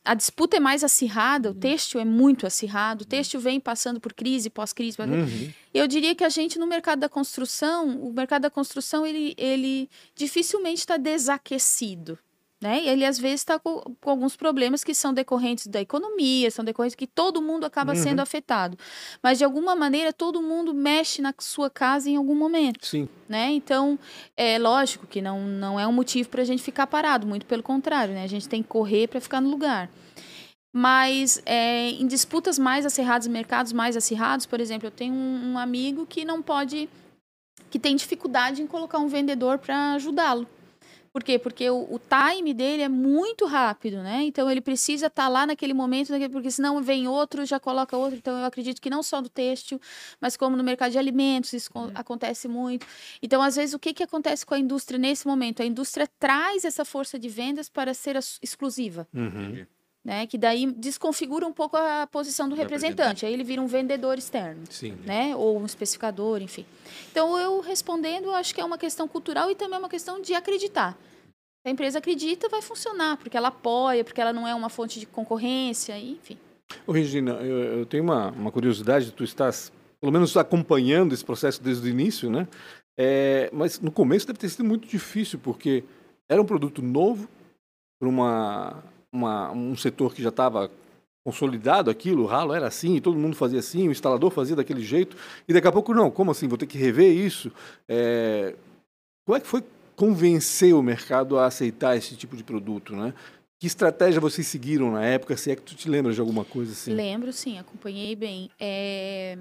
[0.08, 1.60] a disputa é mais acirrada, o uhum.
[1.60, 3.10] têxtil é muito acirrado, o uhum.
[3.10, 4.98] têxtil vem passando por crise, pós-crise.
[5.02, 5.52] Uhum.
[5.74, 9.90] Eu diria que a gente, no mercado da construção, o mercado da construção, ele, ele
[10.16, 12.18] dificilmente está desaquecido.
[12.60, 12.84] Né?
[12.84, 16.66] E ele às vezes está com, com, alguns problemas que são decorrentes da economia, são
[16.66, 18.02] decorrentes que todo mundo acaba uhum.
[18.02, 18.76] sendo afetado.
[19.22, 22.84] Mas de alguma maneira todo mundo mexe na sua casa em algum momento.
[22.84, 23.08] Sim.
[23.30, 23.52] Né?
[23.52, 24.00] Então,
[24.36, 27.62] é lógico que não, não é um motivo para a gente ficar parado, muito pelo
[27.62, 28.24] contrário, né?
[28.24, 29.88] A gente tem que correr para ficar no lugar.
[30.74, 35.60] Mas é, em disputas mais acirradas, mercados mais acirrados, por exemplo, eu tenho um, um
[35.60, 36.90] amigo que não pode,
[37.70, 40.48] que tem dificuldade em colocar um vendedor para ajudá-lo.
[41.18, 41.40] Por quê?
[41.40, 44.22] Porque o, o, time dele é muito rápido, né?
[44.22, 48.20] Então ele precisa estar tá lá naquele momento, porque senão vem outro, já coloca outro.
[48.20, 49.82] Então eu acredito que não só no têxtil,
[50.22, 51.90] mas como no mercado de alimentos, isso uhum.
[51.96, 52.86] acontece muito.
[53.20, 55.64] Então, às vezes, o que, que acontece com a indústria nesse momento?
[55.64, 59.08] A indústria traz essa força de vendas para ser exclusiva.
[59.12, 59.66] Uhum
[60.08, 60.26] né?
[60.26, 63.26] Que daí desconfigura um pouco a posição do representante.
[63.26, 64.98] Aí ele vira um vendedor externo, Sim.
[65.06, 65.36] né?
[65.36, 66.66] Ou um especificador, enfim.
[67.12, 70.34] Então eu respondendo, acho que é uma questão cultural e também é uma questão de
[70.34, 70.98] acreditar.
[71.62, 74.98] Se a empresa acredita, vai funcionar, porque ela apoia, porque ela não é uma fonte
[74.98, 76.38] de concorrência, enfim.
[76.86, 81.62] Ô, Regina, eu, eu tenho uma, uma curiosidade, tu estás pelo menos acompanhando esse processo
[81.62, 82.48] desde o início, né?
[82.98, 85.84] É, mas no começo deve ter sido muito difícil, porque
[86.30, 87.28] era um produto novo
[88.00, 88.84] para uma
[89.18, 90.72] uma, um setor que já estava
[91.26, 95.18] consolidado aquilo, o ralo era assim, todo mundo fazia assim, o instalador fazia daquele jeito,
[95.48, 97.52] e daqui a pouco não, como assim, vou ter que rever isso?
[97.88, 98.56] É...
[99.26, 99.62] Como é que foi
[99.96, 103.14] convencer o mercado a aceitar esse tipo de produto, né?
[103.60, 106.72] Que estratégia vocês seguiram na época, se é que tu te lembra de alguma coisa
[106.72, 106.94] assim?
[106.94, 108.50] Lembro, sim, acompanhei bem.
[108.58, 109.38] É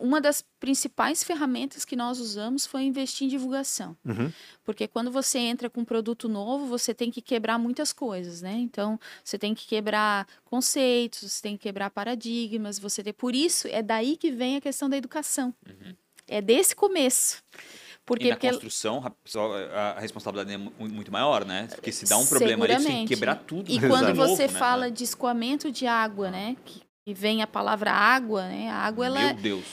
[0.00, 3.96] uma das principais ferramentas que nós usamos foi investir em divulgação.
[4.04, 4.32] Uhum.
[4.64, 8.54] Porque quando você entra com um produto novo, você tem que quebrar muitas coisas, né?
[8.54, 13.12] Então, você tem que quebrar conceitos, você tem que quebrar paradigmas, você tem...
[13.12, 15.54] Por isso, é daí que vem a questão da educação.
[15.66, 15.94] Uhum.
[16.26, 17.42] É desse começo.
[18.06, 18.50] Porque, e na porque...
[18.50, 19.04] construção,
[19.72, 21.68] a responsabilidade é muito maior, né?
[21.68, 23.70] Porque se dá um problema ali, você tem que quebrar tudo.
[23.70, 24.58] E quando você novo, né?
[24.58, 24.90] fala né?
[24.90, 26.56] de escoamento de água, né?
[26.64, 28.70] Que e vem a palavra água, né?
[28.70, 29.20] A água ela,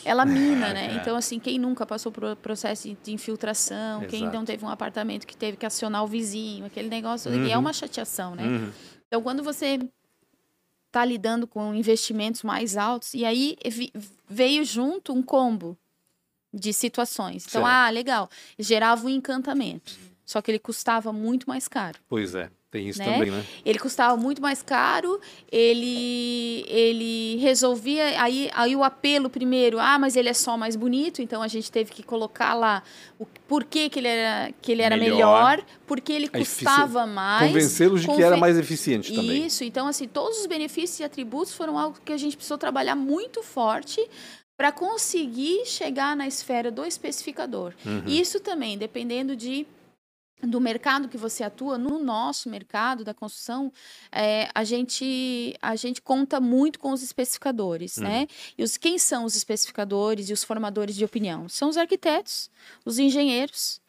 [0.03, 0.97] ela mina, né?
[0.99, 4.07] Então assim, quem nunca passou por processo de infiltração, Exato.
[4.07, 7.47] quem não teve um apartamento que teve que acionar o vizinho, aquele negócio, uhum.
[7.47, 8.43] é uma chateação, né?
[8.43, 8.71] Uhum.
[9.07, 9.79] Então quando você
[10.87, 13.55] está lidando com investimentos mais altos e aí
[14.27, 15.77] veio junto um combo
[16.51, 17.45] de situações.
[17.47, 17.73] Então, certo.
[17.73, 19.93] ah, legal, gerava um encantamento.
[20.25, 21.99] Só que ele custava muito mais caro.
[22.09, 22.49] Pois é.
[22.69, 23.05] Tem isso né?
[23.05, 23.45] também, né?
[23.65, 28.21] Ele custava muito mais caro, ele, ele resolvia.
[28.21, 31.71] Aí, aí o apelo primeiro, ah, mas ele é só mais bonito, então a gente
[31.71, 32.83] teve que colocar lá
[33.17, 37.47] o porquê que ele era, que ele era melhor, melhor porque ele custava mais.
[37.47, 39.45] Convencê-los de que era mais eficiente também.
[39.45, 42.95] Isso, então, assim, todos os benefícios e atributos foram algo que a gente precisou trabalhar
[42.95, 44.05] muito forte
[44.57, 47.73] para conseguir chegar na esfera do especificador.
[47.85, 48.03] Uhum.
[48.07, 49.65] Isso também, dependendo de
[50.41, 53.71] do mercado que você atua, no nosso mercado da construção,
[54.11, 58.03] é, a, gente, a gente conta muito com os especificadores, uhum.
[58.03, 58.27] né?
[58.57, 61.49] E os, quem são os especificadores e os formadores de opinião?
[61.49, 62.51] São os arquitetos,
[62.85, 63.81] os engenheiros,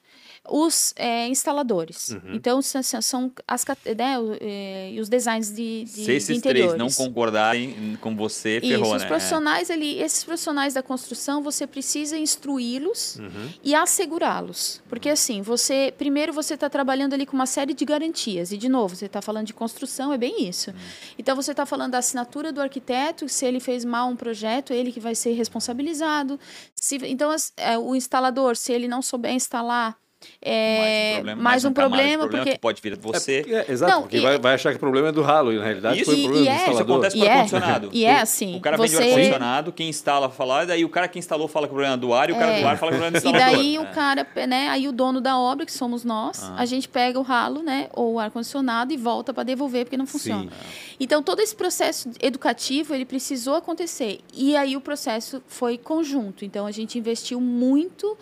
[0.50, 2.10] os é, instaladores.
[2.10, 2.34] Uhum.
[2.34, 3.64] Então, são, são as,
[3.96, 8.86] né, é, os designs de, de, Se esses de três não concordarem com você, ferrou,
[8.86, 8.96] Isso, né?
[8.96, 13.50] os profissionais ali, esses profissionais da construção, você precisa instruí-los uhum.
[13.62, 14.80] e assegurá-los.
[14.88, 18.52] Porque assim, você primeiro você está trabalhando ali com uma série de garantias.
[18.52, 20.70] E, de novo, você está falando de construção, é bem isso.
[20.70, 20.76] Uhum.
[21.18, 24.92] Então, você está falando da assinatura do arquiteto, se ele fez mal um projeto, ele
[24.92, 26.38] que vai ser responsabilizado.
[26.74, 29.96] Se, então, as, é, o instalador, se ele não souber instalar
[30.40, 33.44] é, mais um problema, mais um problema, problema porque pode vir de você.
[33.48, 35.52] É é, exato, não, porque e, vai, vai, achar que o problema é do ralo,
[35.52, 36.74] e na realidade isso, foi o problema e do é, instalador.
[36.74, 37.90] Isso acontece com o ar-condicionado.
[37.92, 38.56] E é assim.
[38.56, 38.96] O cara você...
[38.96, 41.94] vende o ar-condicionado, quem instala fala, daí o cara que instalou fala que o problema
[41.94, 43.52] é do ar, e o cara do ar fala que o problema é do instalador.
[43.52, 46.54] E daí o cara, né, aí o dono da obra, que somos nós, ah.
[46.56, 50.06] a gente pega o ralo, né, ou o ar-condicionado e volta para devolver porque não
[50.06, 50.50] funciona.
[50.50, 50.96] Sim.
[51.00, 54.20] Então todo esse processo educativo, ele precisou acontecer.
[54.32, 56.44] E aí o processo foi conjunto.
[56.44, 58.16] Então a gente investiu muito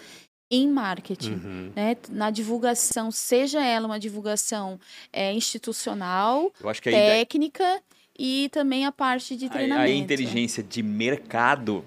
[0.50, 1.72] em marketing, uhum.
[1.74, 1.96] né?
[2.08, 4.78] na divulgação, seja ela uma divulgação
[5.12, 7.82] é, institucional, técnica
[8.18, 9.90] e também a parte de treinamento.
[9.90, 11.84] A, a inteligência de mercado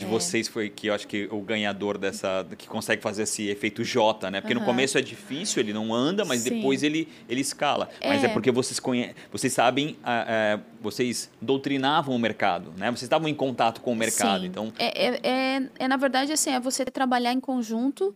[0.00, 0.08] de é.
[0.08, 4.30] vocês foi que eu acho que o ganhador dessa que consegue fazer esse efeito J,
[4.30, 4.40] né?
[4.40, 4.60] Porque uhum.
[4.60, 6.50] no começo é difícil, ele não anda, mas Sim.
[6.50, 7.88] depois ele ele escala.
[8.00, 8.08] É.
[8.08, 9.12] Mas é porque vocês conhe...
[9.32, 12.88] vocês sabem, uh, uh, vocês doutrinavam o mercado, né?
[12.90, 14.46] Vocês estavam em contato com o mercado, Sim.
[14.46, 14.72] então.
[14.78, 18.14] É, é, é, é na verdade assim, é você trabalhar em conjunto.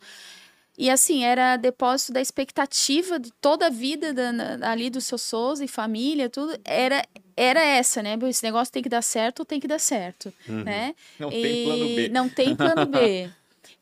[0.79, 5.61] E assim, era depósito da expectativa de toda a vida da, ali dos seus sous
[5.61, 6.57] e família, tudo.
[6.65, 7.05] Era,
[7.37, 8.19] era essa, né?
[8.29, 10.63] Esse negócio tem que dar certo, tem que dar certo, uhum.
[10.65, 10.95] né?
[11.19, 12.09] Não e tem plano B.
[12.09, 13.31] Não tem plano B.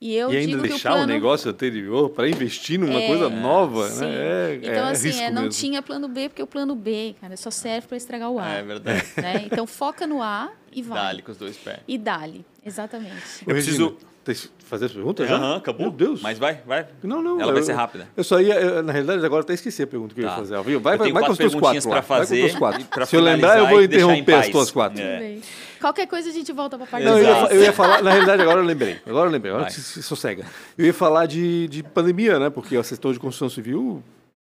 [0.01, 2.99] E eu e ainda digo que o deixar plano o negócio anterior para investir numa
[2.99, 4.01] É, coisa nova, sim.
[4.07, 4.15] né?
[4.17, 5.61] É, Então, é assim, risco é, não mesmo.
[5.61, 8.49] tinha plano B, porque o plano B, cara, só serve para estragar o A.
[8.49, 9.05] É verdade.
[9.19, 9.43] né?
[9.45, 11.03] Então, foca no A e vai.
[11.05, 11.81] Dá-lhe com os dois pés.
[11.87, 13.43] E dá-lhe, exatamente.
[13.47, 13.99] Eu preciso
[14.35, 15.37] fazer as perguntas já?
[15.37, 15.83] Aham, acabou.
[15.87, 16.21] Meu Deus.
[16.23, 16.87] Mas vai, vai.
[17.03, 17.41] Não, não.
[17.41, 18.09] Ela vai eu- ser rápida.
[18.17, 20.37] Eu só ia, eu, na realidade, agora até esqueci a pergunta que eu ia Tá.
[20.37, 20.55] fazer.
[20.61, 22.85] Vai, Eu vai, tenho vai com teus perguntinhas quatro pra Vai fazer quatro.
[22.87, 25.01] pra Se eu lembrar, eu vou interromper as tuas quatro.
[25.03, 25.39] É.
[25.81, 28.11] Qualquer coisa a gente volta para a parte Não, eu ia, eu ia falar, na
[28.11, 28.99] realidade, agora eu lembrei.
[29.07, 29.73] Agora eu lembrei, agora Vai.
[29.73, 30.45] se, se sossega.
[30.77, 32.51] Eu ia falar de, de pandemia, né?
[32.51, 34.03] Porque o setor de construção civil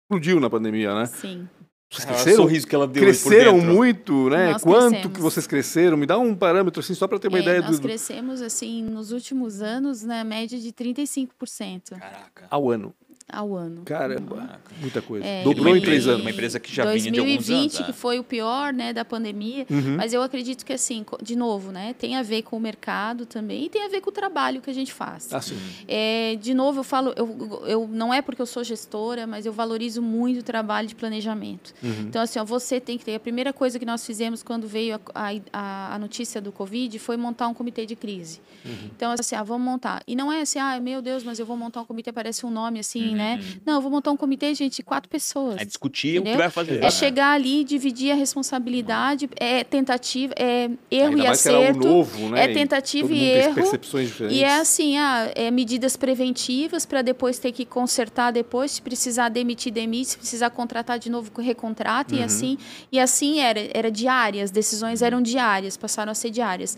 [0.10, 1.06] explodiu na pandemia, né?
[1.06, 1.48] Sim.
[1.90, 4.52] Vocês Ah, o cresceram, sorriso que ela deu cresceram muito, né?
[4.52, 5.16] Nós Quanto crescemos.
[5.16, 5.96] que vocês cresceram?
[5.98, 8.84] Me dá um parâmetro, assim, só para ter uma É, ideia nós do, crescemos, assim,
[8.84, 12.46] nos últimos anos, na média de 35% Caraca.
[12.50, 12.94] ao ano.
[13.32, 13.82] Ao ano.
[13.84, 14.60] Caramba, Caraca.
[14.80, 15.26] muita coisa.
[15.26, 16.22] É, Dobrou em três empresa- anos.
[16.22, 17.86] Uma empresa que já vinha de alguns 2020, anos.
[17.86, 17.94] que é.
[17.94, 19.98] foi o pior, né, da pandemia, Uhum.
[19.98, 23.66] mas eu acredito que, assim, de novo, né, tem a ver com o mercado também
[23.66, 25.34] e tem a ver com o trabalho que a gente faz.
[25.34, 25.58] Ah, sim.
[25.88, 29.52] É, de novo, eu falo, eu, eu não é porque eu sou gestora, mas eu
[29.52, 31.74] valorizo muito o trabalho de planejamento.
[31.84, 32.06] Uhum.
[32.08, 33.16] Então, assim, ó, você tem que ter.
[33.16, 37.18] A primeira coisa que nós fizemos quando veio a, a, a notícia do Covid foi
[37.18, 38.40] montar um comitê de crise.
[38.66, 38.90] Uhum.
[38.96, 40.02] Então, assim, ah, vamos montar.
[40.08, 42.50] E não é assim, ah, meu Deus, mas eu vou montar um comitê, parece um
[42.50, 43.17] nome assim, Uhum.
[43.18, 43.44] Né?
[43.66, 45.60] Não, eu vou montar um comitê, gente, de quatro pessoas.
[45.60, 46.38] É discutir o que Entendeu?
[46.38, 46.84] vai fazer.
[46.84, 51.88] É chegar ali, dividir a responsabilidade, é tentativa, é erro Ainda e que algo acerto.
[51.88, 52.46] novo, né?
[52.46, 53.56] é E tentativa e tem erro.
[53.56, 54.38] percepções diferentes.
[54.40, 59.30] E é assim, ah, é medidas preventivas para depois ter que consertar depois, se precisar
[59.30, 62.22] demitir, demite, se precisar contratar de novo, recontrata, Uhum.
[62.22, 62.58] e assim,
[62.92, 66.78] e assim era, era diária, as decisões eram diárias, passaram a ser diárias.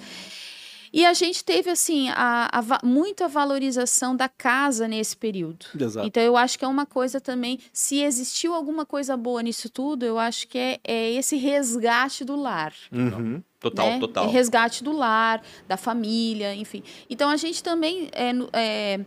[0.91, 5.65] E a gente teve, assim, a, a va- muito a valorização da casa nesse período.
[5.79, 6.07] Exato.
[6.07, 7.59] Então, eu acho que é uma coisa também.
[7.71, 12.35] Se existiu alguma coisa boa nisso tudo, eu acho que é, é esse resgate do
[12.35, 12.73] lar.
[12.91, 13.41] Uhum.
[13.59, 13.99] Total, né?
[13.99, 14.25] total.
[14.25, 16.81] É resgate do lar, da família, enfim.
[17.09, 18.99] Então a gente também é, é,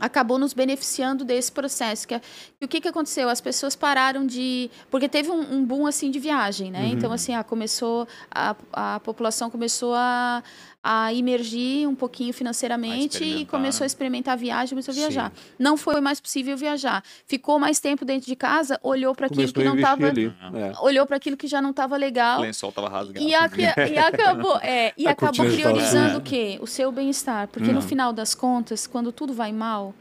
[0.00, 2.06] acabou nos beneficiando desse processo.
[2.06, 2.20] Que, é-
[2.60, 3.28] e o que, que aconteceu?
[3.28, 4.68] As pessoas pararam de.
[4.90, 6.82] Porque teve um, um boom assim de viagem, né?
[6.86, 6.88] Uhum.
[6.92, 8.06] Então, assim, ah, começou.
[8.30, 10.42] A, a população começou a,
[10.90, 15.00] a emergir um pouquinho financeiramente e começou a experimentar a viagem, começou a Sim.
[15.02, 15.32] viajar.
[15.58, 17.04] Não foi mais possível viajar.
[17.26, 20.06] Ficou mais tempo dentro de casa, olhou para aquilo que a não estava.
[20.06, 20.32] ali.
[20.54, 20.72] É.
[20.80, 22.38] Olhou para aquilo que já não estava legal.
[22.38, 23.20] O lençol tava rasgado.
[23.22, 26.58] E, aca- e acabou, é, e A acabou priorizando o quê?
[26.62, 27.48] O seu bem-estar.
[27.48, 27.86] Porque no Uhum.
[27.86, 29.94] final das contas, quando tudo vai mal,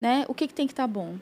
[0.00, 0.24] né?
[0.28, 1.16] O que, que tem que estar bom?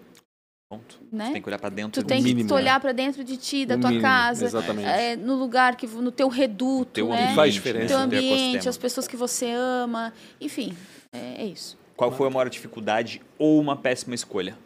[0.71, 1.01] Ponto.
[1.13, 1.27] Né?
[1.27, 3.67] Você tem que olhar pra dentro Tu tem mínimo, que olhar para dentro de ti,
[3.67, 4.87] da O tua mínimo, casa, Exatamente.
[4.89, 7.15] é, no lugar que no teu reduto, teu né?
[7.17, 7.89] ambiente, Faz diferença.
[7.89, 8.07] teu né?
[8.07, 10.73] Teu ambiente, as pessoas que você ama, enfim,
[11.13, 11.77] é, é isso.
[11.97, 14.57] Qual foi a maior dificuldade ou uma péssima escolha?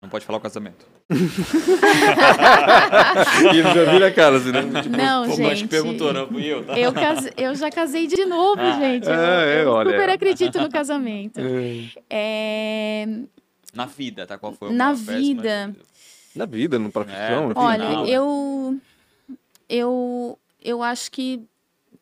[0.00, 0.86] Não pode falar o casamento.
[1.10, 1.14] e
[3.58, 4.62] ele já vira a cara, assim, né?
[4.82, 5.46] Tipo, Não, Pô, gente.
[5.48, 6.78] mas que perguntou, não fui eu, tá?
[6.78, 9.08] Eu, case- eu já casei de novo, gente.
[9.08, 9.90] Eu, é, é, eu olha.
[9.90, 11.40] super acredito no casamento.
[11.40, 13.08] é, É,
[13.74, 14.36] Na vida, tá?
[14.38, 15.76] Qual foi a Na maior péssima- vida.
[16.34, 17.54] na vida, no profissão, É.
[17.56, 18.80] Olha, não, eu,
[19.68, 21.42] eu, eu acho que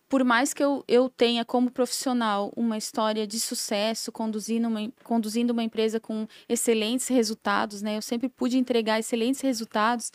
[0.09, 5.51] por mais que eu, eu tenha como profissional uma história de sucesso, conduzindo uma, conduzindo
[5.51, 7.99] uma empresa com excelentes resultados, né?
[7.99, 10.11] Eu sempre pude entregar excelentes resultados.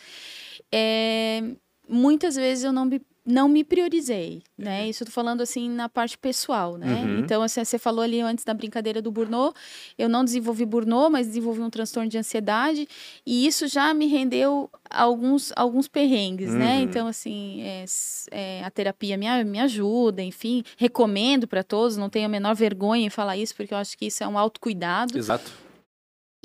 [0.72, 1.44] é,
[1.88, 4.90] muitas vezes eu não me, não me priorizei, né?
[4.90, 6.88] Isso eu tô falando assim na parte pessoal, né?
[6.88, 7.20] Uhum.
[7.20, 9.58] Então, assim, você falou ali antes da brincadeira do burnout,
[9.98, 12.88] eu não desenvolvi burnout, mas desenvolvi um transtorno de ansiedade
[13.26, 16.78] e isso já me rendeu alguns, alguns perrengues, né?
[16.78, 16.84] Uhum.
[16.84, 17.86] Então, assim, é,
[18.32, 23.06] é, a terapia me, me ajuda, enfim, recomendo para todos, não tenho a menor vergonha
[23.06, 25.18] em falar isso, porque eu acho que isso é um autocuidado.
[25.18, 25.63] Exato.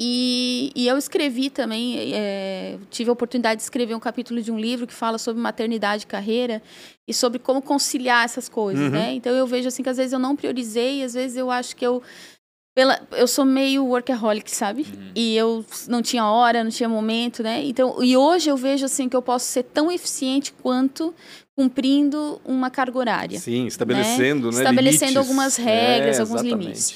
[0.00, 4.58] E, e eu escrevi também, é, tive a oportunidade de escrever um capítulo de um
[4.58, 6.62] livro que fala sobre maternidade e carreira
[7.06, 8.90] e sobre como conciliar essas coisas, Uhum.
[8.90, 9.12] né?
[9.14, 11.84] Então eu vejo assim que às vezes eu não priorizei, às vezes eu acho que
[11.84, 12.00] eu
[12.76, 14.82] pela, eu sou meio workaholic, sabe?
[14.82, 15.10] Uhum.
[15.16, 17.60] E eu não tinha hora, não tinha momento, né?
[17.64, 21.12] Então, e hoje eu vejo assim que eu posso ser tão eficiente quanto
[21.56, 23.38] cumprindo uma carga horária.
[23.40, 24.58] Sim, estabelecendo, né?
[24.58, 25.16] Estabelecendo limites.
[25.16, 26.94] algumas regras, É, alguns limites.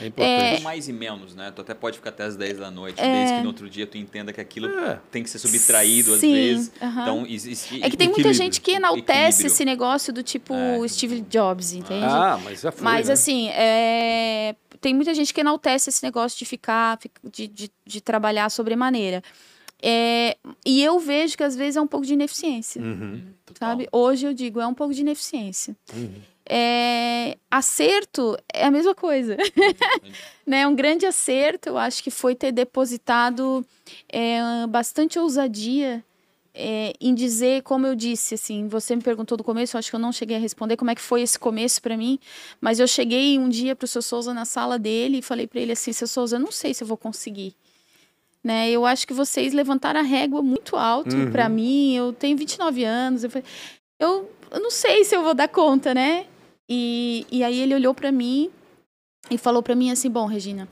[0.00, 0.54] É importante.
[0.56, 1.50] Tudo mais e menos, né?
[1.54, 3.12] Tu até pode ficar até as 10 da noite, É.
[3.12, 5.00] desde que no outro dia tu entenda que aquilo É.
[5.10, 6.72] tem que ser subtraído às Sim, vezes.
[6.80, 7.02] aham.
[7.02, 7.82] Então, existe.
[7.82, 9.10] É que tem muita gente que enaltece
[9.42, 9.46] Equilíbrio.
[9.46, 10.88] esse negócio do tipo É.
[10.88, 12.04] Steve Jobs, entende?
[12.04, 12.82] Ah, mas já foi.
[12.84, 13.12] Mas né?
[13.14, 18.00] assim, é, tem muita gente que enaltece esse negócio de ficar, fic- de, de, de
[18.00, 19.22] trabalhar sobremaneira.
[19.82, 20.36] É,
[20.66, 23.22] e eu vejo que às vezes é um pouco de ineficiência, Uhum.
[23.58, 23.88] Sabe?
[23.90, 25.74] Hoje eu digo, é um pouco de ineficiência.
[25.94, 26.12] Uhum.
[26.52, 29.36] É, acerto é a mesma coisa.
[30.44, 30.66] né?
[30.66, 33.64] Um grande acerto, eu acho que foi ter depositado
[34.08, 36.04] é, bastante ousadia
[36.52, 39.94] é, em dizer, como eu disse, assim, você me perguntou do começo, eu acho que
[39.94, 42.18] eu não cheguei a responder como é que foi esse começo para mim,
[42.60, 45.60] mas eu cheguei um dia para o seu Souza na sala dele e falei para
[45.60, 47.54] ele assim, seu Souza, eu não sei se eu vou conseguir.
[48.42, 48.68] Né?
[48.70, 51.30] Eu acho que vocês levantaram a régua muito alto uhum.
[51.30, 51.94] para mim.
[51.94, 53.22] Eu tenho 29 anos.
[53.22, 53.44] Eu, falei,
[54.00, 56.26] eu, eu não sei se eu vou dar conta, né?
[56.70, 58.48] E, e aí ele olhou para mim
[59.28, 60.68] e falou para mim assim: Bom, Regina,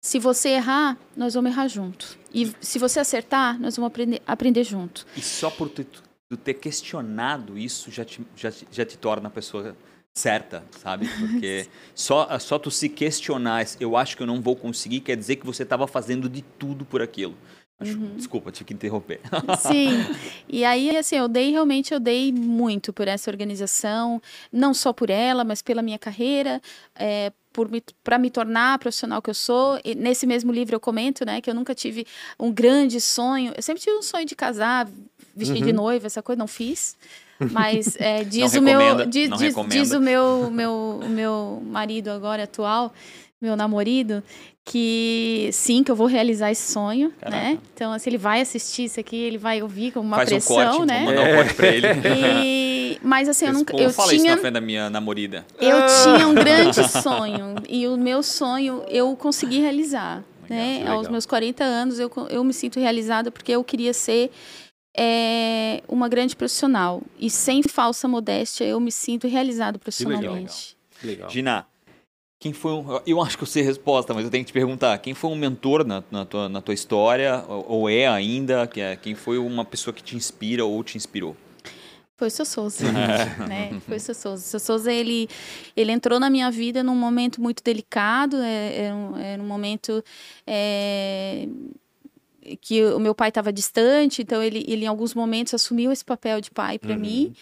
[0.00, 2.16] se você errar, nós vamos errar junto.
[2.32, 5.04] E se você acertar, nós vamos aprender, aprender junto.
[5.16, 9.30] E só por tu, tu ter questionado isso já te, já, já te torna a
[9.30, 9.76] pessoa
[10.14, 11.08] certa, sabe?
[11.18, 15.36] Porque só, só tu se questionar, eu acho que eu não vou conseguir, quer dizer
[15.36, 17.36] que você estava fazendo de tudo por aquilo.
[17.80, 18.14] Acho, uhum.
[18.14, 19.20] Desculpa, tive que interromper.
[19.58, 20.04] Sim.
[20.46, 24.20] E aí, assim, eu dei realmente, eu dei muito por essa organização,
[24.52, 26.60] não só por ela, mas pela minha carreira,
[26.94, 29.80] é, para me, me tornar a profissional que eu sou.
[29.82, 32.06] E nesse mesmo livro eu comento, né, que eu nunca tive
[32.38, 33.54] um grande sonho.
[33.56, 34.86] Eu sempre tive um sonho de casar,
[35.34, 35.66] vestir uhum.
[35.66, 36.98] de noiva, essa coisa, não fiz.
[37.50, 42.92] Mas é, diz o meu, diz, diz, diz, o meu, meu, meu marido agora atual,
[43.40, 44.22] meu namorado,
[44.64, 47.36] que sim, que eu vou realizar esse sonho, Caraca.
[47.36, 47.58] né?
[47.74, 50.64] Então, assim, ele vai assistir isso aqui, ele vai ouvir com uma Faz pressão, um
[50.64, 51.04] corte, né?
[51.04, 51.86] Vou mandar um corte pra ele.
[52.42, 53.74] E, mas assim, eu nunca.
[53.76, 55.46] Eu, eu falei tinha, isso na frente da minha namorada.
[55.60, 55.86] Eu ah.
[55.86, 57.54] tinha um grande sonho.
[57.68, 60.24] E o meu sonho eu consegui realizar.
[60.48, 60.88] Legal, né?
[60.88, 64.30] Aos meus 40 anos, eu, eu me sinto realizada porque eu queria ser
[64.96, 67.02] é uma grande profissional.
[67.18, 70.76] E sem falsa modéstia, eu me sinto realizado profissionalmente.
[71.00, 71.28] Que legal.
[71.28, 71.30] legal.
[71.30, 71.66] Gina,
[72.40, 74.54] quem foi um, eu acho que eu sei a resposta, mas eu tenho que te
[74.54, 74.96] perguntar.
[74.98, 78.66] Quem foi um mentor na, na, tua, na tua história, ou, ou é ainda?
[78.66, 81.36] Que é, quem foi uma pessoa que te inspira ou te inspirou?
[82.16, 82.90] Foi o seu Souza,
[83.46, 83.78] né?
[83.86, 84.42] Foi o seu Souza.
[84.42, 85.28] O seu Souza, ele,
[85.76, 90.02] ele entrou na minha vida num momento muito delicado, é, um, era um momento
[90.46, 91.46] é,
[92.58, 96.40] que o meu pai estava distante, então ele, ele em alguns momentos assumiu esse papel
[96.40, 97.00] de pai para uhum.
[97.00, 97.34] mim.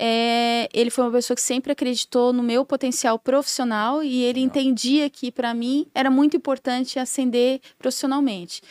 [0.00, 5.10] É, ele foi uma pessoa que sempre acreditou no meu potencial profissional e ele entendia
[5.10, 8.62] que para mim era muito importante ascender profissionalmente.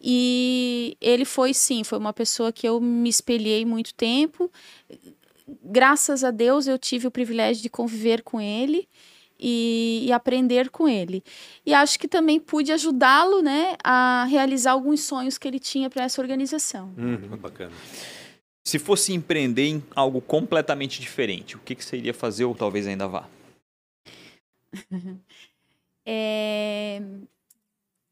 [0.00, 4.48] E ele foi sim, foi uma pessoa que eu me espelhei muito tempo.
[5.64, 8.86] Graças a Deus eu tive o privilégio de conviver com ele
[9.36, 11.24] e, e aprender com ele.
[11.66, 16.04] E acho que também pude ajudá-lo né, a realizar alguns sonhos que ele tinha para
[16.04, 16.92] essa organização.
[16.96, 17.72] Uhum, bacana.
[18.68, 22.86] Se fosse empreender em algo completamente diferente, o que, que você iria fazer ou talvez
[22.86, 23.26] ainda vá?
[26.04, 27.00] é...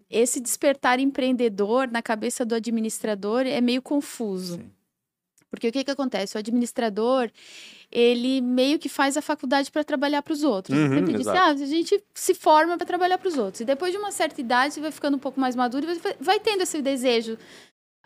[0.09, 4.55] Esse despertar empreendedor na cabeça do administrador é meio confuso.
[4.55, 4.71] Sim.
[5.51, 6.39] Porque o que, que acontece?
[6.39, 7.31] O administrador,
[7.93, 10.79] ele meio que faz a faculdade para trabalhar para os outros.
[10.79, 13.61] Uhum, Sempre disse, ah, a gente se forma para trabalhar para os outros.
[13.61, 16.17] E depois de uma certa idade, você vai ficando um pouco mais maduro e vai,
[16.19, 17.37] vai tendo esse desejo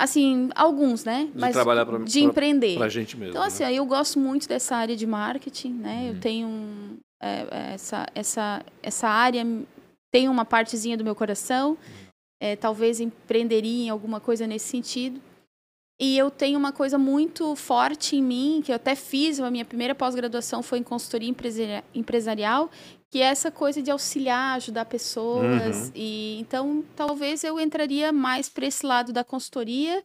[0.00, 1.28] assim, alguns, né?
[1.32, 2.76] De Mas trabalhar pra, de pra, empreender.
[2.76, 3.32] Pra gente mesmo.
[3.32, 3.74] Então, assim, né?
[3.74, 6.00] eu gosto muito dessa área de marketing, né?
[6.00, 6.08] Uhum.
[6.08, 9.44] Eu tenho um, é, é, essa, essa, essa área
[10.10, 11.72] tem uma partezinha do meu coração.
[11.72, 11.76] Uhum.
[12.42, 15.20] É, talvez empreenderia em alguma coisa nesse sentido.
[16.00, 19.66] E eu tenho uma coisa muito forte em mim, que eu até fiz, a minha
[19.66, 21.30] primeira pós-graduação foi em consultoria
[21.94, 22.70] empresarial,
[23.10, 25.88] que é essa coisa de auxiliar, ajudar pessoas.
[25.88, 25.92] Uhum.
[25.94, 30.02] E então talvez eu entraria mais para esse lado da consultoria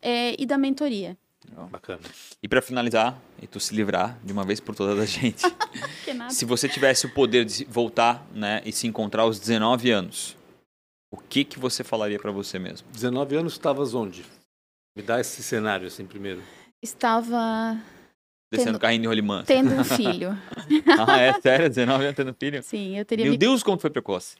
[0.00, 1.18] é, e da mentoria.
[1.54, 2.00] Oh, bacana.
[2.42, 5.42] E para finalizar, e tu se livrar de uma vez por todas da gente.
[6.30, 10.34] se você tivesse o poder de voltar, né, e se encontrar aos 19 anos,
[11.10, 12.88] o que que você falaria para você mesmo?
[12.90, 14.24] 19 anos estavas onde?
[14.96, 16.42] Me dá esse cenário assim primeiro.
[16.82, 17.76] Estava
[18.50, 19.44] descendo tendo, carrinho de rolimã.
[19.44, 20.36] Tendo um filho.
[21.06, 21.68] ah, é sério?
[21.68, 22.62] 19 anos tendo filho?
[22.62, 23.38] Sim, eu teria Meu me...
[23.38, 24.36] Deus, como foi precoce.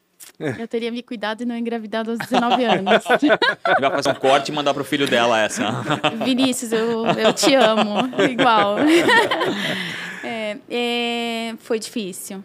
[0.59, 2.85] Eu teria me cuidado e não engravidado aos 19 anos.
[2.85, 5.63] Vai fazer um corte e mandar pro filho dela essa.
[6.25, 8.01] Vinícius, eu, eu te amo.
[8.31, 8.79] Igual.
[10.25, 12.43] É, é, foi difícil.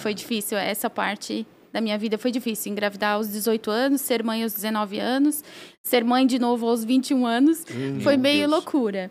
[0.00, 0.58] Foi difícil.
[0.58, 2.70] Essa parte da minha vida foi difícil.
[2.70, 5.42] Engravidar aos 18 anos, ser mãe aos 19 anos,
[5.82, 7.64] ser mãe de novo aos 21 anos.
[7.70, 8.50] Hum, foi meio Deus.
[8.50, 9.10] loucura.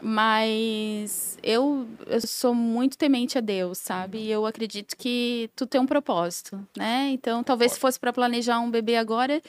[0.00, 4.18] Mas eu, eu sou muito temente a Deus, sabe?
[4.18, 7.10] E eu acredito que tu tem um propósito, né?
[7.12, 9.40] Então, talvez se fosse para planejar um bebê agora,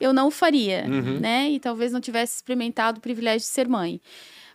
[0.00, 1.20] eu não o faria, uhum.
[1.20, 1.50] né?
[1.50, 4.00] E talvez não tivesse experimentado o privilégio de ser mãe.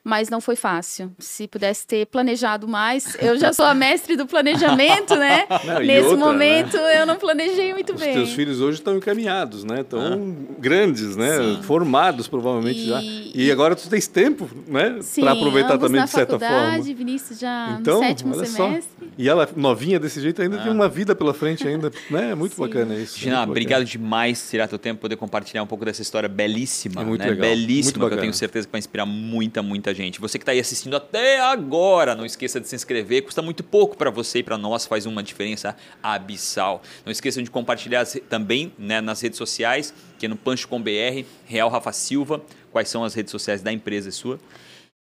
[0.07, 1.11] Mas não foi fácil.
[1.19, 5.45] Se pudesse ter planejado mais, eu já sou a mestre do planejamento, né?
[5.67, 8.13] Não, Nesse outra, momento eu não planejei muito Os bem.
[8.13, 9.81] teus filhos hoje estão encaminhados, né?
[9.81, 11.37] Estão grandes, né?
[11.37, 11.59] Sim.
[11.63, 13.01] Formados provavelmente E- já.
[13.01, 14.97] E agora tu tens tempo, né?
[15.01, 16.95] Sim, Para aproveitar também de certa faculdade, forma.
[16.97, 18.67] Vinícius já Então, no sétimo olha só.
[18.67, 19.09] semestre.
[19.17, 20.63] E ela novinha desse jeito ainda Ah.
[20.63, 22.31] tem uma vida pela frente ainda, né?
[22.31, 22.61] É muito Sim.
[22.61, 23.17] bacana isso.
[23.19, 27.01] Gina, muito obrigado demais por tirar teu tempo poder compartilhar um pouco dessa história belíssima,
[27.01, 27.29] É muito né?
[27.31, 29.96] legal, muito Belíssima, que eu tenho certeza que vai inspirar muita, muita gente.
[30.19, 33.97] Você que está aí assistindo até agora, não esqueça de se inscrever, custa muito pouco
[33.97, 36.83] para você e para nós, faz uma diferença abissal.
[37.03, 41.25] Não esqueçam de compartilhar também né, nas redes sociais, que é no Pancho com BR,
[41.45, 42.41] Real Rafa Silva.
[42.71, 44.39] Quais são as redes sociais da empresa sua?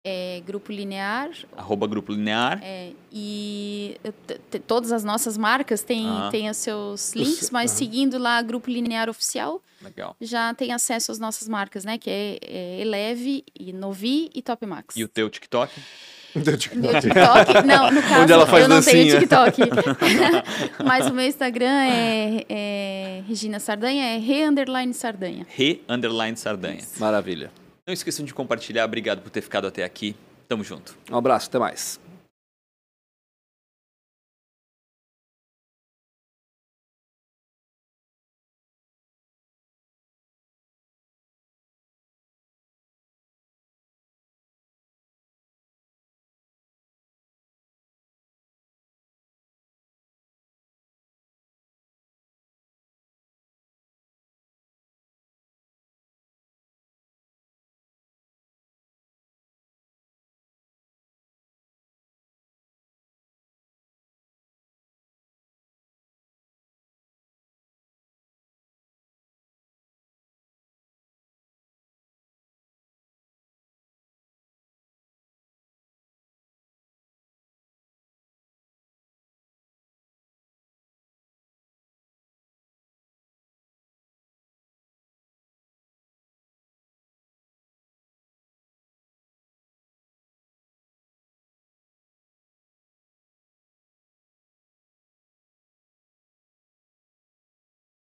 [0.08, 1.30] É, grupo linear.
[1.56, 2.60] Arroba Grupo Linear.
[2.62, 3.98] é, e
[4.68, 6.28] todas as nossas marcas têm, Ah.
[6.30, 10.14] têm os seus Os- links, mas seguindo lá Grupo Linear Oficial, Legal.
[10.20, 11.98] já tem acesso às nossas marcas, né?
[11.98, 14.96] Que é, é Eleve, e Novi e Top Max.
[14.96, 15.72] E o teu TikTok?
[16.36, 19.18] Meu TikTok, não, no caso, Onde ela faz eu não tenho.
[19.18, 19.56] TikTok.
[20.84, 25.46] Mas o meu Instagram é, é Regina Sardanha, é re underline Sardanha.
[25.48, 26.82] Re Underline Sardanha.
[26.98, 27.50] Maravilha.
[27.86, 28.84] Não esqueçam de compartilhar.
[28.84, 30.16] Obrigado por ter ficado até aqui.
[30.48, 30.98] Tamo junto.
[31.08, 32.00] Um abraço, até mais.